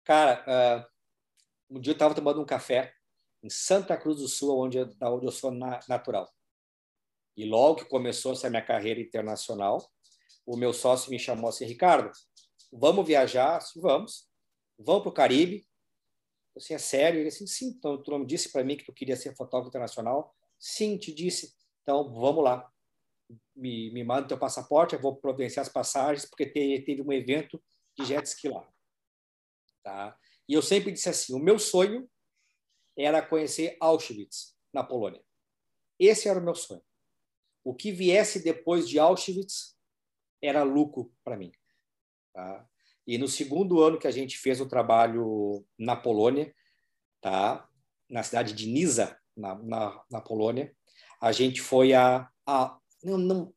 Cara, 0.04 0.44
uh, 1.70 1.76
um 1.76 1.80
dia 1.80 1.92
eu 1.92 1.94
estava 1.94 2.14
tomando 2.14 2.40
um 2.40 2.44
café 2.44 2.92
em 3.42 3.50
Santa 3.50 3.96
Cruz 3.96 4.18
do 4.18 4.28
Sul, 4.28 4.56
onde, 4.58 4.84
da 4.96 5.12
onde 5.12 5.26
eu 5.26 5.32
sou 5.32 5.50
na, 5.50 5.80
natural. 5.88 6.32
E 7.36 7.44
logo 7.44 7.76
que 7.76 7.84
começou 7.86 8.32
essa 8.32 8.48
minha 8.48 8.64
carreira 8.64 9.00
internacional, 9.00 9.90
o 10.46 10.56
meu 10.56 10.72
sócio 10.72 11.10
me 11.10 11.18
chamou 11.18 11.48
assim, 11.48 11.64
Ricardo, 11.64 12.10
vamos 12.72 13.06
viajar? 13.06 13.56
Assim, 13.56 13.80
vamos. 13.80 14.28
Vamos 14.78 15.02
para 15.02 15.10
o 15.10 15.14
Caribe? 15.14 15.66
Eu 16.54 16.60
assim, 16.60 16.74
é 16.74 16.78
sério? 16.78 17.20
Ele 17.20 17.28
assim, 17.28 17.46
sim, 17.46 17.68
então 17.68 18.00
tu 18.02 18.10
não 18.10 18.24
disse 18.24 18.52
para 18.52 18.62
mim 18.62 18.76
que 18.76 18.84
tu 18.84 18.92
queria 18.92 19.16
ser 19.16 19.34
fotógrafo 19.34 19.68
internacional? 19.68 20.34
Sim, 20.58 20.96
te 20.98 21.12
disse. 21.12 21.54
Então, 21.82 22.12
vamos 22.12 22.44
lá. 22.44 22.70
Me, 23.56 23.90
me 23.92 24.04
manda 24.04 24.28
teu 24.28 24.38
passaporte, 24.38 24.94
eu 24.94 25.00
vou 25.00 25.16
providenciar 25.16 25.64
as 25.64 25.72
passagens, 25.72 26.26
porque 26.26 26.46
te, 26.46 26.82
teve 26.82 27.02
um 27.02 27.12
evento 27.12 27.62
de 27.96 28.04
jet 28.04 28.26
ski 28.26 28.48
lá. 28.48 28.68
Tá? 29.82 30.16
E 30.48 30.52
eu 30.52 30.62
sempre 30.62 30.92
disse 30.92 31.08
assim, 31.08 31.34
o 31.34 31.38
meu 31.38 31.58
sonho 31.58 32.08
era 32.96 33.22
conhecer 33.22 33.76
Auschwitz, 33.80 34.56
na 34.72 34.82
Polônia. 34.82 35.22
Esse 35.98 36.28
era 36.28 36.38
o 36.38 36.42
meu 36.42 36.54
sonho. 36.54 36.82
O 37.64 37.74
que 37.74 37.92
viesse 37.92 38.42
depois 38.42 38.88
de 38.88 38.98
Auschwitz 38.98 39.76
era 40.40 40.62
lucro 40.62 41.12
para 41.22 41.36
mim. 41.36 41.52
Tá? 42.32 42.66
E 43.06 43.18
no 43.18 43.28
segundo 43.28 43.82
ano 43.82 43.98
que 43.98 44.06
a 44.06 44.10
gente 44.10 44.38
fez 44.38 44.60
o 44.60 44.68
trabalho 44.68 45.64
na 45.78 45.94
Polônia, 45.94 46.54
tá? 47.20 47.68
na 48.12 48.22
cidade 48.22 48.52
de 48.52 48.66
Nisa, 48.66 49.16
na, 49.36 49.54
na, 49.54 50.04
na 50.10 50.20
Polônia. 50.20 50.74
A 51.20 51.32
gente 51.32 51.60
foi 51.62 51.94
a, 51.94 52.28
a 52.46 52.78
não, 53.02 53.16
não, 53.18 53.54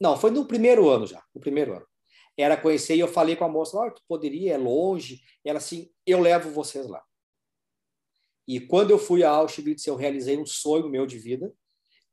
não, 0.00 0.16
foi 0.16 0.30
no 0.30 0.46
primeiro 0.46 0.88
ano 0.88 1.06
já, 1.06 1.22
no 1.34 1.40
primeiro 1.40 1.74
ano. 1.74 1.86
Era 2.36 2.56
conhecer 2.56 2.96
e 2.96 3.00
eu 3.00 3.08
falei 3.08 3.36
com 3.36 3.44
a 3.44 3.48
moça, 3.48 3.76
oh, 3.76 3.90
tu 3.90 4.02
poderia, 4.08 4.54
é 4.54 4.56
longe. 4.56 5.20
Ela 5.44 5.58
assim, 5.58 5.90
eu 6.06 6.20
levo 6.20 6.50
vocês 6.50 6.86
lá. 6.88 7.02
E 8.48 8.58
quando 8.58 8.90
eu 8.90 8.98
fui 8.98 9.22
a 9.22 9.30
Auschwitz, 9.30 9.86
eu 9.86 9.94
realizei 9.94 10.38
um 10.38 10.46
sonho 10.46 10.88
meu 10.88 11.06
de 11.06 11.18
vida, 11.18 11.54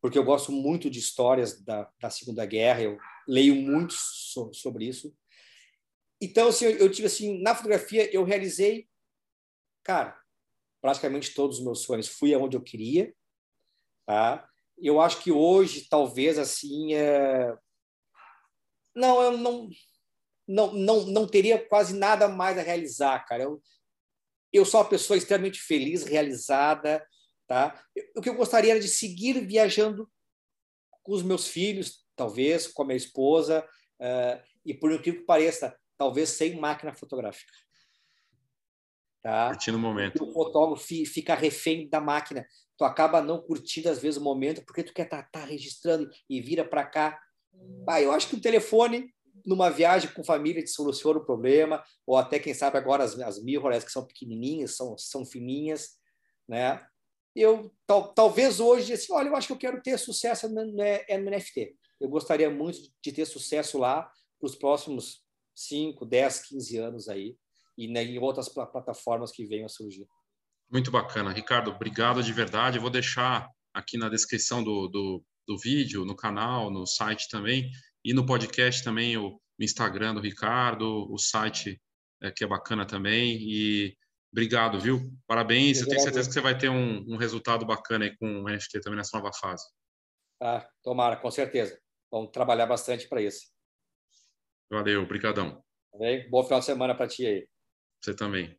porque 0.01 0.19
eu 0.19 0.23
gosto 0.23 0.51
muito 0.51 0.89
de 0.89 0.99
histórias 0.99 1.63
da, 1.63 1.89
da 1.97 2.09
Segunda 2.09 2.45
Guerra, 2.45 2.81
eu 2.81 2.97
leio 3.25 3.55
muito 3.55 3.93
so, 3.93 4.51
sobre 4.53 4.85
isso. 4.85 5.15
Então, 6.21 6.49
assim, 6.49 6.65
eu, 6.65 6.91
tive 6.91 7.07
assim, 7.07 7.41
na 7.41 7.55
fotografia 7.55 8.13
eu 8.13 8.25
realizei, 8.25 8.85
cara, 9.81 10.21
praticamente 10.81 11.33
todos 11.33 11.59
os 11.59 11.63
meus 11.63 11.83
sonhos. 11.83 12.09
Fui 12.09 12.33
aonde 12.33 12.57
eu 12.57 12.61
queria, 12.61 13.15
tá? 14.05 14.45
Eu 14.77 14.99
acho 14.99 15.23
que 15.23 15.31
hoje, 15.31 15.87
talvez, 15.89 16.37
assim, 16.37 16.93
é... 16.95 17.57
não, 18.93 19.21
eu 19.21 19.37
não, 19.37 19.69
não, 20.45 20.73
não, 20.73 21.05
não 21.05 21.27
teria 21.27 21.65
quase 21.65 21.97
nada 21.97 22.27
mais 22.27 22.57
a 22.57 22.61
realizar, 22.61 23.25
cara. 23.25 23.43
Eu, 23.43 23.61
eu 24.55 24.65
sou 24.65 24.79
uma 24.79 24.89
pessoa 24.89 25.17
extremamente 25.17 25.59
feliz, 25.59 26.03
realizada, 26.03 27.05
tá? 27.47 27.81
O 28.15 28.21
que 28.21 28.29
eu 28.29 28.35
gostaria 28.35 28.71
era 28.71 28.79
de 28.79 28.87
seguir 28.87 29.45
viajando 29.45 30.09
com 31.03 31.13
os 31.13 31.23
meus 31.23 31.47
filhos, 31.47 32.05
talvez, 32.15 32.67
com 32.67 32.83
a 32.83 32.85
minha 32.85 32.97
esposa, 32.97 33.67
uh, 33.99 34.43
e 34.65 34.73
por 34.73 34.91
incrível 34.91 35.21
que 35.21 35.25
pareça, 35.25 35.77
talvez 35.97 36.29
sem 36.29 36.59
máquina 36.59 36.93
fotográfica. 36.93 37.51
Tá? 39.21 39.47
Curtindo 39.49 39.77
o 39.77 39.81
momento. 39.81 40.23
O 40.23 40.31
fotógrafo 40.31 40.85
fica 40.85 41.33
refém 41.33 41.89
da 41.89 41.99
máquina. 41.99 42.45
Tu 42.77 42.83
acaba 42.83 43.21
não 43.21 43.41
curtindo, 43.41 43.89
às 43.89 43.99
vezes, 43.99 44.19
o 44.19 44.23
momento, 44.23 44.63
porque 44.65 44.83
tu 44.83 44.93
quer 44.93 45.05
estar 45.05 45.23
tá, 45.23 45.39
tá 45.39 45.45
registrando 45.45 46.09
e 46.29 46.41
vira 46.41 46.63
para 46.63 46.85
cá. 46.85 47.19
Ah, 47.89 48.01
eu 48.01 48.11
acho 48.11 48.29
que 48.29 48.35
o 48.35 48.41
telefone, 48.41 49.14
numa 49.45 49.69
viagem 49.69 50.11
com 50.11 50.23
família, 50.23 50.63
te 50.63 50.69
soluciona 50.69 51.19
o 51.19 51.25
problema, 51.25 51.83
ou 52.05 52.17
até, 52.17 52.39
quem 52.39 52.53
sabe, 52.53 52.77
agora 52.77 53.03
as, 53.03 53.17
as 53.19 53.41
mirrorless, 53.41 53.85
que 53.85 53.91
são 53.91 54.05
pequenininhas, 54.05 54.75
são, 54.75 54.97
são 54.97 55.25
fininhas, 55.25 55.97
né? 56.47 56.85
Eu, 57.35 57.71
tal, 57.85 58.13
talvez 58.13 58.59
hoje, 58.59 58.93
assim, 58.93 59.11
olha, 59.11 59.27
eu 59.27 59.35
acho 59.35 59.47
que 59.47 59.53
eu 59.53 59.57
quero 59.57 59.81
ter 59.81 59.97
sucesso 59.99 60.47
no, 60.47 60.65
no, 60.65 60.73
no 60.73 61.31
NFT. 61.31 61.75
Eu 61.99 62.09
gostaria 62.09 62.49
muito 62.49 62.79
de 63.03 63.11
ter 63.11 63.25
sucesso 63.25 63.77
lá 63.77 64.03
para 64.39 64.47
os 64.47 64.55
próximos 64.55 65.21
5, 65.53 66.05
10, 66.05 66.47
15 66.47 66.77
anos 66.77 67.09
aí 67.09 67.37
e 67.77 67.87
né, 67.87 68.03
em 68.03 68.17
outras 68.19 68.47
plataformas 68.49 69.31
que 69.31 69.45
venham 69.45 69.65
a 69.65 69.69
surgir. 69.69 70.07
Muito 70.71 70.91
bacana. 70.91 71.31
Ricardo, 71.31 71.71
obrigado 71.71 72.23
de 72.23 72.33
verdade. 72.33 72.77
Eu 72.77 72.81
vou 72.81 72.89
deixar 72.89 73.49
aqui 73.73 73.97
na 73.97 74.09
descrição 74.09 74.63
do, 74.63 74.87
do, 74.87 75.23
do 75.47 75.57
vídeo, 75.57 76.05
no 76.05 76.15
canal, 76.15 76.71
no 76.71 76.85
site 76.85 77.29
também, 77.29 77.69
E 78.05 78.13
no 78.13 78.23
podcast 78.23 78.83
também, 78.83 79.17
o 79.17 79.41
Instagram 79.59 80.13
do 80.13 80.21
Ricardo, 80.21 81.11
o 81.11 81.17
site 81.17 81.81
é, 82.21 82.29
que 82.31 82.43
é 82.43 82.47
bacana 82.47 82.85
também. 82.85 83.35
E 83.41 83.97
obrigado, 84.31 84.79
viu? 84.79 85.11
Parabéns. 85.25 85.81
Eu 85.81 85.87
tenho 85.87 85.99
certeza 85.99 86.27
que 86.27 86.33
você 86.35 86.39
vai 86.39 86.55
ter 86.55 86.69
um, 86.69 87.03
um 87.07 87.17
resultado 87.17 87.65
bacana 87.65 88.05
aí 88.05 88.15
com 88.15 88.43
o 88.43 88.47
NFT 88.47 88.79
também 88.81 88.97
nessa 88.97 89.17
nova 89.17 89.33
fase. 89.33 89.65
Ah, 90.39 90.69
tomara, 90.83 91.15
com 91.15 91.31
certeza. 91.31 91.81
Vamos 92.11 92.29
trabalhar 92.29 92.67
bastante 92.67 93.09
para 93.09 93.23
isso. 93.23 93.47
Valeu, 94.69 95.03
brigadão. 95.07 95.63
Bom 96.29 96.43
final 96.43 96.59
de 96.59 96.65
semana 96.65 96.93
para 96.93 97.07
ti 97.07 97.25
aí. 97.25 97.47
Você 98.03 98.15
também. 98.15 98.55